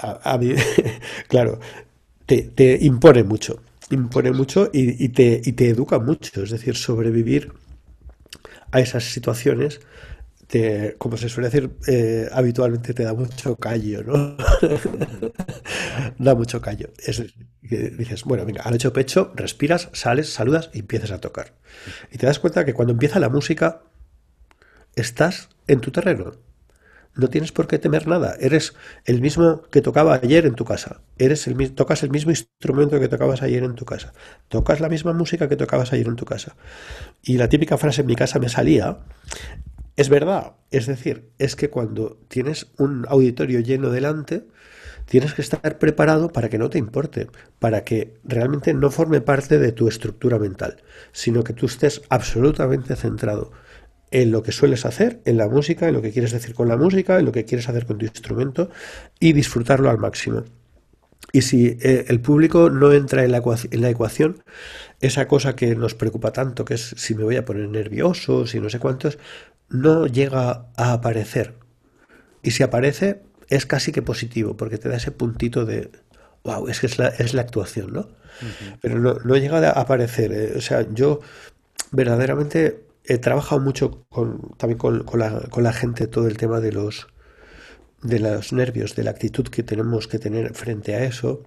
[0.00, 0.54] a, mí,
[1.26, 1.58] claro,
[2.24, 3.60] te, te impone mucho
[3.90, 6.42] impone mucho y, te, y te educa mucho.
[6.42, 7.52] Es decir, sobrevivir
[8.72, 9.80] a esas situaciones,
[10.46, 14.36] te, como se suele decir eh, habitualmente, te da mucho callo, ¿no?
[16.18, 16.90] da mucho callo.
[17.04, 17.22] Es,
[17.62, 21.54] dices, bueno, venga, al hecho pecho, respiras, sales, saludas y empiezas a tocar.
[22.12, 23.82] Y te das cuenta que cuando empieza la música,
[24.94, 26.45] estás en tu terreno.
[27.16, 28.36] No tienes por qué temer nada.
[28.38, 28.74] Eres
[29.06, 31.00] el mismo que tocaba ayer en tu casa.
[31.16, 34.12] Eres el tocas el mismo instrumento que tocabas ayer en tu casa.
[34.48, 36.56] Tocas la misma música que tocabas ayer en tu casa.
[37.22, 38.98] Y la típica frase en mi casa me salía.
[39.96, 40.52] Es verdad.
[40.70, 44.44] Es decir, es que cuando tienes un auditorio lleno delante,
[45.06, 49.58] tienes que estar preparado para que no te importe, para que realmente no forme parte
[49.58, 53.52] de tu estructura mental, sino que tú estés absolutamente centrado
[54.22, 56.78] en lo que sueles hacer, en la música, en lo que quieres decir con la
[56.78, 58.70] música, en lo que quieres hacer con tu instrumento
[59.20, 60.42] y disfrutarlo al máximo.
[61.32, 64.42] Y si eh, el público no entra en la, en la, ecuación,
[65.00, 68.58] esa cosa que nos preocupa tanto, que es si me voy a poner nervioso, si
[68.58, 69.18] no sé cuántos,
[69.68, 71.52] no llega a aparecer.
[72.42, 75.90] Y si aparece, es casi que positivo, porque te da ese puntito de,
[76.42, 78.08] wow, es que es la, es la actuación, ¿no?
[78.80, 80.32] Pero no, no, llega a aparecer.
[80.32, 81.20] Eh, o sea, yo
[81.92, 85.04] verdaderamente he trabajado mucho con, también con,
[85.62, 87.08] la, gente todo el tema de los
[88.02, 91.42] de los nervios, de la actitud que tenemos que tener frente a eso.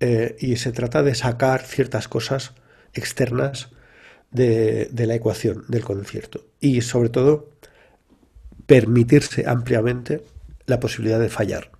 [0.00, 2.52] Eh, y se trata de sacar ciertas cosas
[2.94, 3.70] externas
[4.30, 6.44] de, la ecuación del concierto.
[6.60, 7.50] Y sobre todo,
[8.66, 10.22] permitirse ampliamente
[10.66, 11.72] la posibilidad de fallar.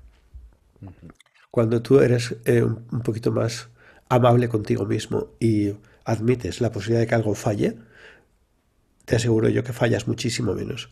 [1.51, 3.68] Cuando tú eres eh, un poquito más
[4.09, 5.74] amable contigo mismo y
[6.05, 7.76] admites la posibilidad de que algo falle,
[9.07, 10.90] te aseguro yo que fallas muchísimo menos.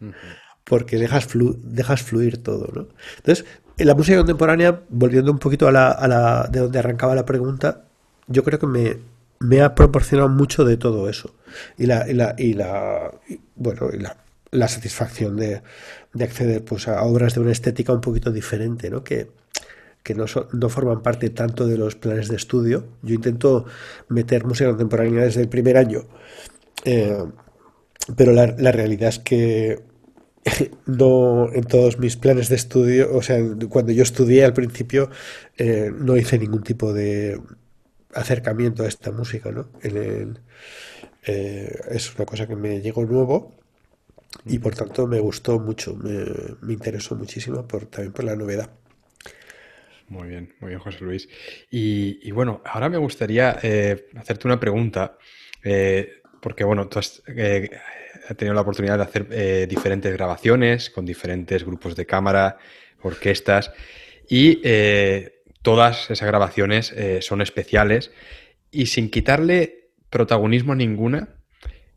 [0.64, 1.28] Porque dejas,
[1.62, 2.88] dejas fluir todo, ¿no?
[3.18, 3.44] Entonces,
[3.78, 7.24] en la música contemporánea, volviendo un poquito a la, a la, de donde arrancaba la
[7.24, 7.84] pregunta,
[8.26, 8.96] yo creo que me,
[9.38, 11.34] me ha proporcionado mucho de todo eso.
[11.78, 13.12] Y la, y la, y la
[13.54, 14.16] bueno, y la,
[14.50, 15.62] la satisfacción de,
[16.12, 19.04] de, acceder pues, a obras de una estética un poquito diferente, ¿no?
[19.04, 19.30] Que,
[20.02, 22.86] que no, no, forman parte tanto de los planes de estudio.
[23.02, 23.66] Yo intento
[24.08, 26.04] meter música contemporánea desde el primer año,
[26.86, 27.24] eh,
[28.16, 29.80] pero la, la, realidad es que
[30.86, 35.10] no en todos mis planes de estudio, o sea, cuando yo estudié al principio,
[35.58, 37.40] eh, no hice ningún tipo de
[38.14, 39.68] acercamiento a esta música, ¿no?
[39.82, 40.38] En
[41.28, 43.52] eh, es una cosa que me llegó nuevo
[44.44, 46.24] y por tanto me gustó mucho, me,
[46.62, 48.70] me interesó muchísimo por, también por la novedad.
[50.08, 51.28] Muy bien, muy bien, José Luis.
[51.70, 55.18] Y, bueno, ahora me gustaría eh, hacerte una pregunta,
[55.64, 57.70] eh, porque bueno, tú has eh,
[58.36, 62.58] tenido la oportunidad de hacer diferentes grabaciones con diferentes grupos de cámara,
[63.02, 63.72] orquestas,
[64.28, 64.60] y
[65.62, 68.10] todas esas grabaciones son especiales.
[68.72, 71.36] Y sin quitarle protagonismo a ninguna,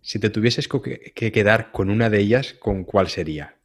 [0.02, 3.56] si te tuvieses que quedar con una de ellas, ¿con cuál sería?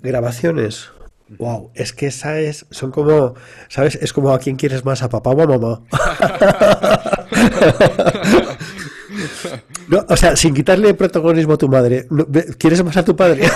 [0.00, 0.90] grabaciones.
[1.38, 3.34] Wow, es que esa es, son como,
[3.68, 3.96] ¿sabes?
[3.96, 5.82] Es como a quién quieres más, a papá o a mamá.
[9.88, 12.06] no, o sea, sin quitarle protagonismo a tu madre,
[12.58, 13.42] ¿quieres más a tu padre?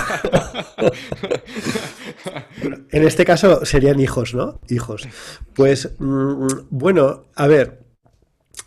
[2.91, 4.61] en este caso serían hijos, ¿no?
[4.69, 5.07] Hijos.
[5.53, 7.83] Pues, mm, bueno, a ver,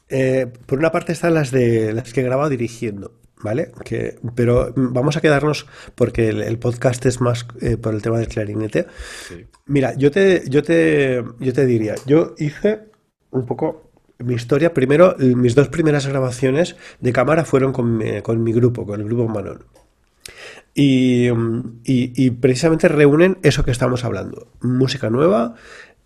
[0.09, 3.21] eh, por una parte están las de las que he grabado dirigiendo.
[3.43, 3.73] ¿vale?
[3.85, 8.29] Que, pero vamos a quedarnos, porque el, podcast es más eh, por el tema del
[8.29, 8.87] clarinete.
[9.67, 12.91] Mira, yo te, yo, te, yo te diría, yo hice
[13.31, 13.90] un poco
[14.23, 14.75] mi historia.
[14.75, 19.07] Primero, mis dos primeras grabaciones de cámara fueron con mi, con mi grupo, con el
[19.07, 19.65] grupo Manon.
[20.75, 21.29] Y,
[21.85, 25.57] y, precisamente reúnen eso que estamos hablando, música nueva,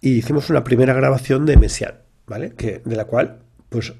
[0.00, 1.96] y hicimos una primera grabación de Messiaen,
[2.26, 2.54] ¿vale?
[2.54, 3.92] Que, de la cual, pues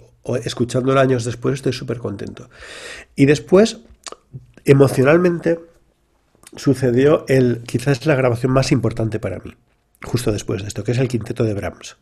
[0.44, 2.48] escuchándolo años después, estoy súper contento.
[3.14, 3.80] Y después,
[4.64, 5.60] emocionalmente,
[6.56, 9.54] sucedió el quizás la grabación más importante para mí,
[10.02, 11.96] justo después de esto, que es el quinteto de Brahms.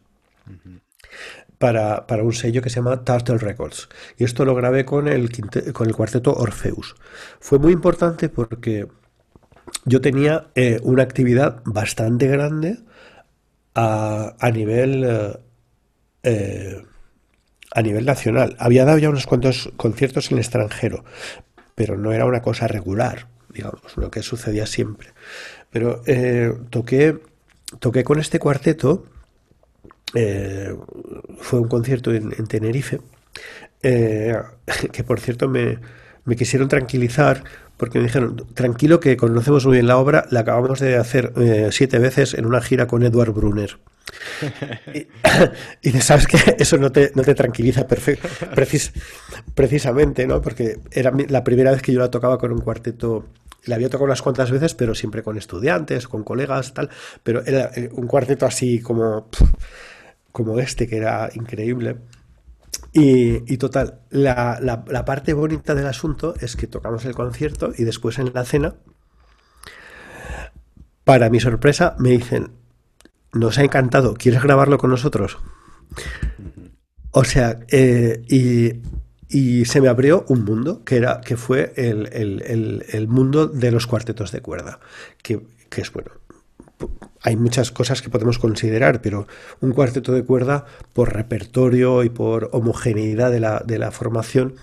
[1.63, 3.89] Para, un sello que se llama Turtle Records.
[4.19, 5.31] Y esto lo grabé con el,
[5.73, 6.97] con el cuarteto Orpheus.
[7.39, 8.89] Fue muy importante porque
[9.85, 12.79] yo tenía eh, una actividad bastante grande
[13.77, 15.39] a, nivel eh,
[16.25, 16.83] eh,
[17.71, 18.57] a nivel nacional.
[18.59, 21.05] Había dado ya unos cuantos conciertos en el extranjero,
[21.77, 25.11] pero no era una cosa regular, digamos, lo que sucedía siempre.
[25.71, 26.03] Pero
[26.71, 27.21] toqué,
[27.79, 29.07] toqué con este cuarteto,
[30.15, 30.75] eh,
[31.39, 33.01] fue un concierto en, Tenerife,
[33.83, 34.37] eh,
[34.93, 35.79] que por cierto me,
[36.25, 37.45] me quisieron tranquilizar
[37.77, 41.33] porque me dijeron, tranquilo que conocemos muy bien la obra, la acabamos de hacer
[41.73, 43.79] siete veces en una gira con Edward Brunner
[45.83, 47.87] y, sabes que eso no te, no te tranquiliza
[49.55, 50.41] precisamente, ¿no?
[50.41, 53.27] Porque era la primera vez que yo la tocaba con un cuarteto.
[53.65, 56.91] La había tocado unas cuantas veces, pero siempre con estudiantes, con colegas, tal.
[57.23, 59.29] Pero era eh, un cuarteto así como,
[60.33, 61.99] como este, que era increíble.
[62.95, 68.19] Y, total, la, la parte bonita del asunto es que tocamos el concierto y después
[68.19, 68.75] en la cena,
[71.05, 72.53] para mi sorpresa, me dicen,
[73.33, 75.39] nos ha encantado, ¿quieres grabarlo con nosotros?
[77.11, 78.23] O sea, eh,
[79.29, 84.33] y, se me abrió un mundo que era que fue el, mundo de los cuartetos
[84.33, 84.81] de cuerda,
[85.23, 85.41] que,
[85.77, 86.11] es bueno.
[87.23, 89.27] Hay muchas cosas que podemos considerar, pero
[89.61, 94.55] un cuarteto de cuerda, por repertorio y por homogeneidad de la, de la formación,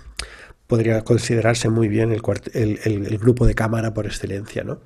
[0.70, 4.78] podría considerarse muy bien el, grupo de cámara por excelencia, ¿no?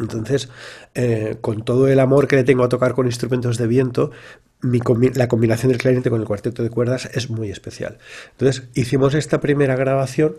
[0.00, 0.48] Entonces,
[0.94, 4.12] eh, con todo el amor que le tengo a tocar con instrumentos de viento,
[4.62, 7.98] la combinación del clarinete con el cuarteto de cuerdas es muy especial.
[8.32, 10.36] Entonces, hicimos esta primera grabación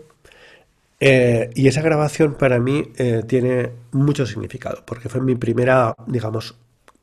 [1.00, 6.56] eh, y esa grabación para mí eh, tiene mucho significado, porque fue mi primera, digamos,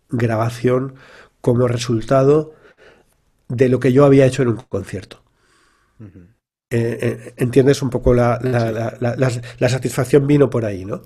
[0.10, 0.96] grabación
[1.42, 2.54] como resultado
[3.48, 5.22] de lo que yo había hecho en un concierto.
[6.74, 11.02] Eh, eh, entiendes un poco la, la, satisfacción vino por ahí, ¿no?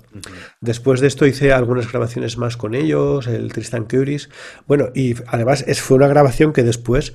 [0.60, 4.30] Después de esto hice algunas grabaciones más con ellos, el Tristan Curis.
[4.68, 7.14] Bueno, y además es, fue una grabación que después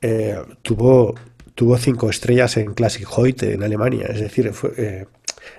[0.00, 1.16] eh, tuvo,
[1.54, 4.06] tuvo cinco estrellas en Classic Hoyt en Alemania.
[4.06, 5.06] Es decir, fue,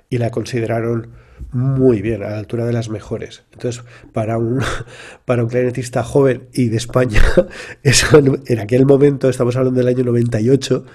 [0.10, 1.12] y la consideraron
[1.52, 3.44] muy bien, a la altura de las mejores.
[3.54, 4.62] Entonces, para un,
[5.26, 7.22] para un clarinetista joven y de España,
[7.84, 10.86] eso en aquel momento, estamos hablando del año 98,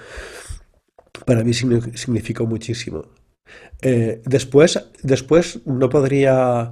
[1.25, 3.05] para mí significó muchísimo.
[3.81, 6.71] Eh, después, después no podría,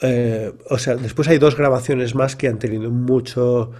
[0.00, 3.72] eh, o sea, después hay dos grabaciones más que han tenido mucho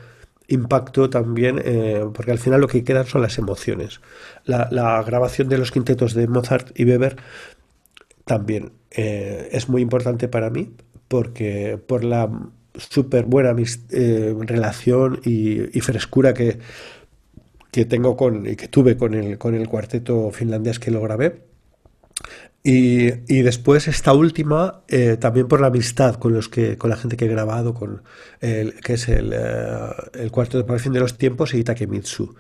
[0.49, 4.01] impacto también, eh, porque al final lo que quedan son las emociones.
[4.45, 7.17] La, grabación de los quintetos de Mozart y Weber
[8.25, 10.75] también eh, es muy importante para mí
[11.09, 12.31] porque por la
[12.77, 13.55] súper buena
[13.91, 16.59] eh, relación y, frescura que,
[17.71, 21.54] que tengo con y que tuve con el, con el cuarteto finlandés que lo grabé.
[22.63, 26.97] Y, y después esta última, eh, también por la amistad con los que, con la
[26.97, 28.03] gente que he grabado, con
[28.41, 32.35] el, que es el, el cuarteto de fin de los tiempos y Takemitsu,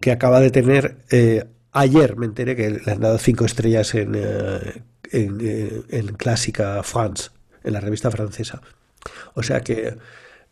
[0.00, 0.96] que acaba de tener
[1.72, 7.30] ayer me enteré que le han dado cinco estrellas en, eh, en, Clásica France,
[7.64, 8.60] en la revista francesa.
[9.34, 9.96] O sea que,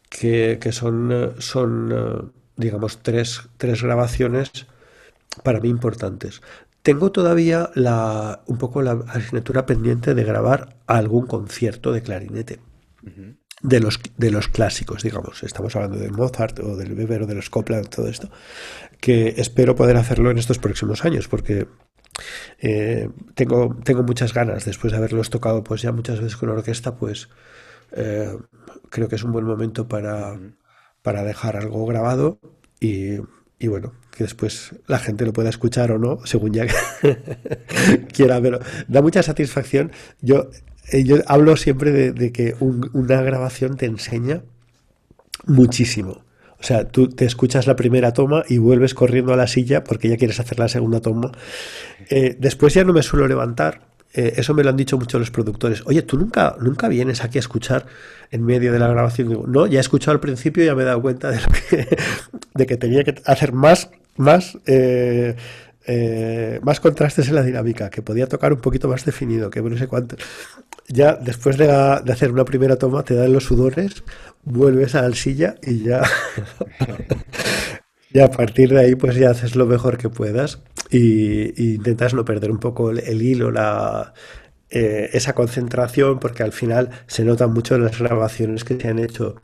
[0.08, 4.50] que, son, son, eh, digamos, tres, tres grabaciones
[5.44, 6.40] para mí importantes.
[6.82, 12.60] Tengo todavía la, un poco la asignatura pendiente de grabar algún concierto de clarinete.
[13.62, 15.42] De los, de los clásicos, digamos.
[15.42, 18.30] Estamos hablando de Mozart o del Weber o de los Copland, todo esto.
[19.00, 21.68] Que espero poder hacerlo en estos próximos años, porque
[22.58, 26.96] eh, tengo, tengo muchas ganas, después de haberlos tocado pues ya muchas veces con orquesta,
[26.96, 27.28] pues
[27.92, 28.36] eh,
[28.88, 30.38] creo que es un buen momento para,
[31.02, 32.38] para dejar algo grabado
[32.80, 33.18] y,
[33.60, 36.66] y, bueno, que después la gente lo pueda escuchar o no, según ya
[38.12, 38.58] quiera, pero
[38.88, 39.92] da mucha satisfacción.
[40.22, 40.48] Yo,
[40.90, 44.42] eh, yo hablo siempre de, que una grabación te enseña
[45.44, 46.24] muchísimo.
[46.58, 50.08] O sea, tú te escuchas la primera toma y vuelves corriendo a la silla porque
[50.08, 51.30] ya quieres hacer la segunda toma.
[52.08, 53.89] Eh, después ya no me suelo levantar.
[54.12, 55.82] Eh, eso me lo han dicho muchos los productores.
[55.86, 57.86] Oye, tú nunca, nunca vienes aquí a escuchar
[58.30, 59.44] en medio de la grabación.
[59.46, 61.38] No, ya he escuchado al principio y ya me he dado cuenta de,
[61.68, 61.96] que,
[62.54, 65.36] de que tenía que hacer más, más, eh,
[66.62, 69.86] más contrastes en la dinámica, que podía tocar un poquito más definido, que no sé
[69.86, 70.16] cuánto.
[70.88, 74.02] Ya después de, de hacer una primera toma te dan los sudores
[74.42, 76.02] vuelves a la silla y ya.
[78.12, 82.24] y a partir de ahí, pues ya haces lo mejor que puedas y, intentas no
[82.24, 84.14] perder un poco el, hilo, la,
[84.68, 89.36] eh, esa concentración, porque al final se notan mucho las grabaciones que se han hecho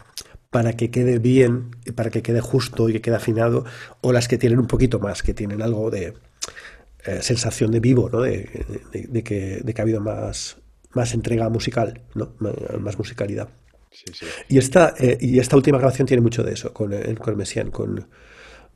[0.50, 3.64] para que quede bien, para que quede justo y que quede afinado,
[4.00, 6.14] o las que tienen un poquito más, que tienen algo de
[7.04, 8.22] eh, sensación de vivo, ¿no?
[8.22, 8.48] De,
[9.24, 10.56] que, de que ha habido más,
[10.92, 12.34] más entrega musical, ¿no?
[12.80, 13.48] más musicalidad.
[14.48, 18.06] Y, esta, eh, y esta última grabación tiene mucho de eso, con, con Messian, con,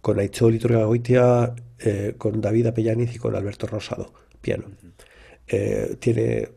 [0.00, 4.64] con Aichol Iturgagoitia, eh, con David Apellaniz y con Alberto Rosado, piano.
[5.98, 6.48] tiene,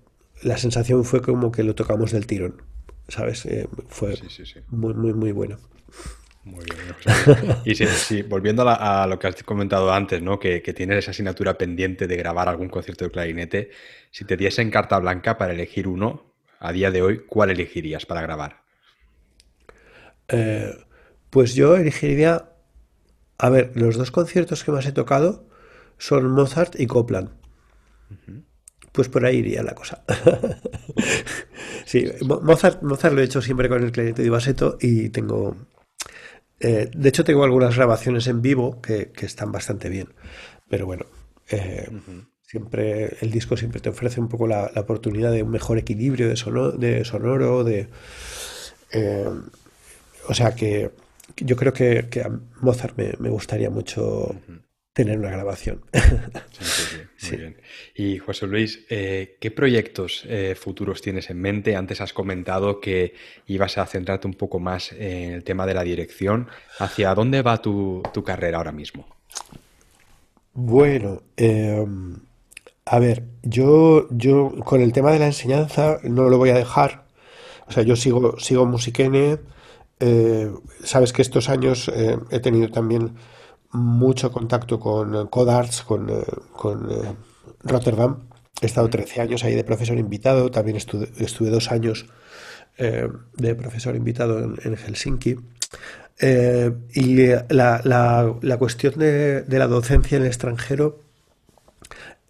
[0.44, 2.62] la sensación fue como que lo tocamos del tirón,
[3.08, 3.48] ¿sabes?
[3.88, 4.16] fue
[4.70, 5.58] muy, muy, muy bueno.
[6.44, 7.58] Muy bien.
[7.66, 10.39] y sí, volviendo a, lo que has comentado antes, ¿no?
[10.39, 13.72] Que, que, tienes esa asignatura pendiente de grabar algún concierto de clarinete,
[14.12, 16.34] si te diesen carta blanca para elegir uno,
[16.64, 18.64] a día de hoy, ¿cuál elegirías para grabar?
[20.30, 20.74] Eh,
[21.30, 22.53] pues yo elegiría,
[23.38, 25.45] a ver, los dos conciertos que más he tocado
[25.97, 27.29] son Mozart y Copland.
[28.91, 30.03] Pues por ahí iría la cosa.
[31.86, 35.55] sí, Mozart, Mozart lo he hecho siempre con el clarinete de Baseto y tengo...
[36.59, 40.13] Eh, de hecho, tengo algunas grabaciones en vivo que, están bastante bien.
[40.69, 41.05] Pero bueno,
[41.49, 41.89] eh,
[42.53, 46.36] Siempre, el disco siempre te ofrece un poco la, oportunidad de un mejor equilibrio de,
[46.77, 47.88] de sonoro, de...
[48.91, 49.27] Eh,
[50.27, 50.91] o sea que
[51.38, 52.29] yo creo que, a
[52.61, 54.36] Mozart me, gustaría mucho
[54.93, 55.81] tener una grabación.
[56.51, 56.65] Sí,
[57.17, 57.61] sí, Muy bien.
[57.95, 61.75] Y José Luis, eh, ¿qué proyectos eh, futuros tienes en mente?
[61.75, 63.14] Antes has comentado que
[63.47, 66.47] ibas a centrarte un poco más en el tema de la dirección.
[66.80, 69.07] ¿Hacia dónde va tu, tu carrera ahora mismo?
[70.53, 71.84] Bueno, eh,
[72.85, 77.05] a ver, yo, yo con el tema de la enseñanza no lo voy a dejar.
[77.68, 79.39] O sea, yo sigo, sigo Musiquene.
[80.05, 80.51] Eh,
[80.84, 83.15] sabes que estos años eh, he tenido también
[83.71, 86.89] mucho contacto con Codarts, con, eh, con
[87.63, 88.27] Rotterdam.
[88.61, 90.51] He estado 13 años ahí de profesor invitado.
[90.51, 92.05] También estuve, estuve dos años
[92.77, 95.38] de profesor invitado en, Helsinki.
[96.95, 100.99] y la, la, la cuestión de, de la docencia en el extranjero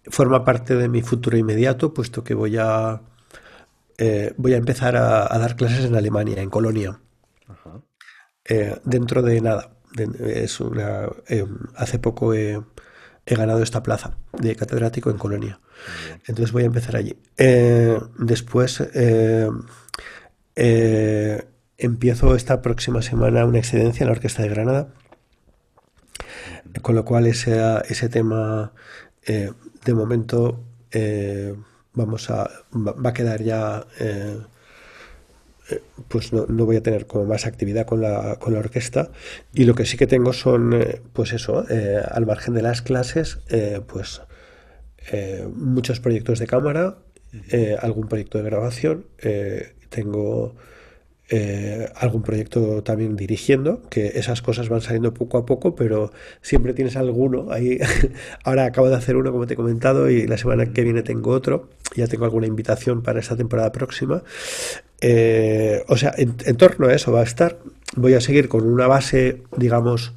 [0.06, 3.00] forma parte de mi futuro inmediato, puesto que voy a,
[3.98, 7.00] eh, voy a empezar a, dar clases en Alemania, en Colonia.
[8.44, 9.70] Eh, dentro de nada.
[10.18, 11.46] es una, eh,
[11.76, 12.60] hace poco he,
[13.26, 15.60] he ganado esta plaza de catedrático en Colonia.
[16.26, 17.18] Entonces voy a empezar allí.
[17.38, 18.82] Eh, después
[21.76, 24.88] empiezo esta próxima semana una excedencia en la Orquesta de Granada,
[26.82, 28.72] con lo cual ese, ese tema
[29.26, 30.64] de momento
[31.92, 33.86] vamos a, va a quedar ya
[36.08, 39.10] pues no, voy a tener como más actividad con la, con la orquesta.
[39.52, 42.82] Y lo que sí que tengo son eh, pues eso eh, al margen de las
[42.82, 43.38] clases
[43.86, 44.22] pues
[45.54, 46.96] muchos proyectos de cámara
[47.82, 49.04] algún proyecto de grabación
[49.90, 50.54] tengo
[51.30, 56.74] eh, algún proyecto también dirigiendo, que esas cosas van saliendo poco a poco, pero siempre
[56.74, 57.78] tienes alguno ahí.
[58.44, 61.30] Ahora acabo de hacer uno, como te he comentado, y la semana que viene tengo
[61.30, 61.70] otro.
[61.96, 64.22] Ya tengo alguna invitación para esta temporada próxima.
[65.00, 67.58] Eh, o sea, en, torno a eso va a estar.
[67.96, 70.12] Voy a seguir con una base, digamos,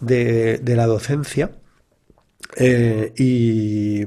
[0.00, 1.50] de, de la docencia.
[2.56, 4.04] Eh, y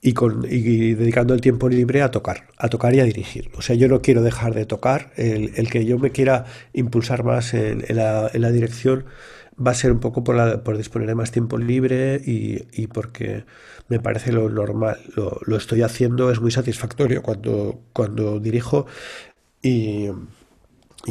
[0.00, 3.50] y, con, y dedicando el tiempo libre a tocar, a tocar y a dirigir.
[3.56, 5.12] O sea, yo no quiero dejar de tocar.
[5.16, 9.06] El, que yo me quiera impulsar más en, la, dirección
[9.60, 13.44] va a ser un poco por, la, por disponer de más tiempo libre y, porque
[13.88, 14.98] me parece lo normal.
[15.16, 18.86] Lo, estoy haciendo, es muy satisfactorio cuando, cuando dirijo
[19.62, 20.08] y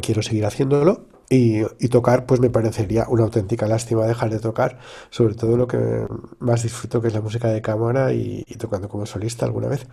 [0.02, 1.17] quiero seguir haciéndolo.
[1.30, 4.80] Y, tocar, pues me parecería una auténtica lástima dejar de tocar,
[5.10, 6.06] sobre todo lo que
[6.40, 9.86] más disfruto que es la música de cámara y, tocando como solista alguna vez.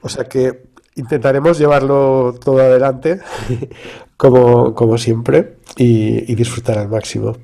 [0.00, 0.62] O sea que
[0.94, 3.20] intentaremos llevarlo todo adelante,
[4.16, 7.36] como, como siempre, y, disfrutar al máximo.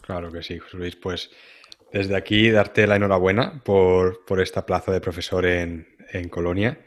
[0.00, 0.96] Claro que sí, José Luis.
[0.96, 1.30] Pues
[1.92, 6.78] desde aquí darte la enhorabuena por, por esta plaza de profesor en, en Colonia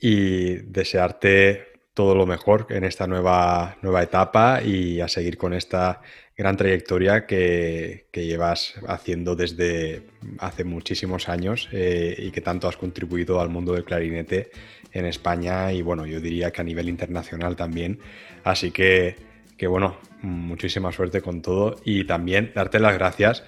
[0.00, 6.02] y desearte todo lo mejor en esta nueva, nueva etapa y a seguir con esta
[6.36, 10.02] gran trayectoria que, llevas haciendo desde
[10.38, 14.50] hace muchísimos años eh, y que tanto has contribuido al mundo del clarinete
[14.92, 18.00] en España y bueno, yo diría que a nivel internacional también.
[18.42, 19.16] Así que,
[19.56, 23.44] que bueno, muchísima suerte con todo y también darte las gracias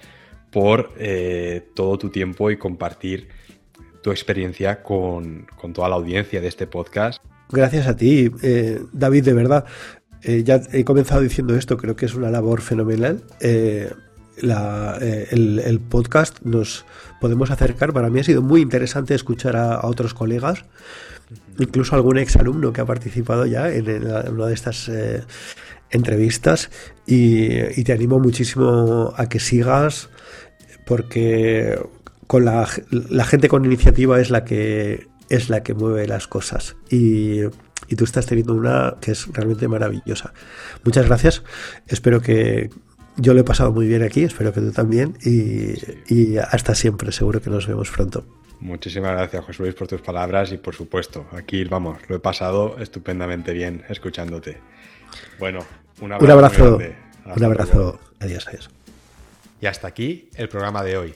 [0.51, 3.27] por eh, todo tu tiempo y compartir
[4.01, 7.21] tu experiencia con, con toda la audiencia de este podcast.
[7.49, 9.65] Gracias a ti, eh, David, de verdad.
[10.21, 13.23] Eh, ya he comenzado diciendo esto, creo que es una labor fenomenal.
[13.39, 13.89] Eh,
[14.41, 16.85] el, podcast nos
[17.21, 17.93] podemos acercar.
[17.93, 20.65] Para mí ha sido muy interesante escuchar a, otros colegas,
[21.57, 23.87] incluso algún exalumno que ha participado ya en,
[24.29, 24.91] una de estas
[25.89, 26.69] entrevistas.
[27.05, 30.09] Y, te animo muchísimo a que sigas,
[30.85, 31.79] porque
[32.27, 36.75] con la, la gente con iniciativa es la que es la que mueve las cosas.
[36.89, 37.41] Y,
[37.95, 40.33] tú estás teniendo una que es realmente maravillosa.
[40.83, 41.43] Muchas gracias.
[41.87, 42.69] Espero que
[43.15, 45.17] yo lo he pasado muy bien aquí, espero que tú también.
[45.23, 48.25] Y, hasta siempre, seguro que nos vemos pronto.
[48.59, 52.77] Muchísimas gracias, José Luis, por tus palabras y por supuesto, aquí vamos, lo he pasado
[52.79, 54.57] estupendamente bien escuchándote.
[55.37, 55.59] Bueno,
[56.01, 56.25] un abrazo.
[56.25, 56.95] Un abrazo,
[57.35, 57.99] un abrazo.
[58.19, 58.69] Adiós, adiós.
[59.61, 61.15] Y hasta aquí el programa de hoy.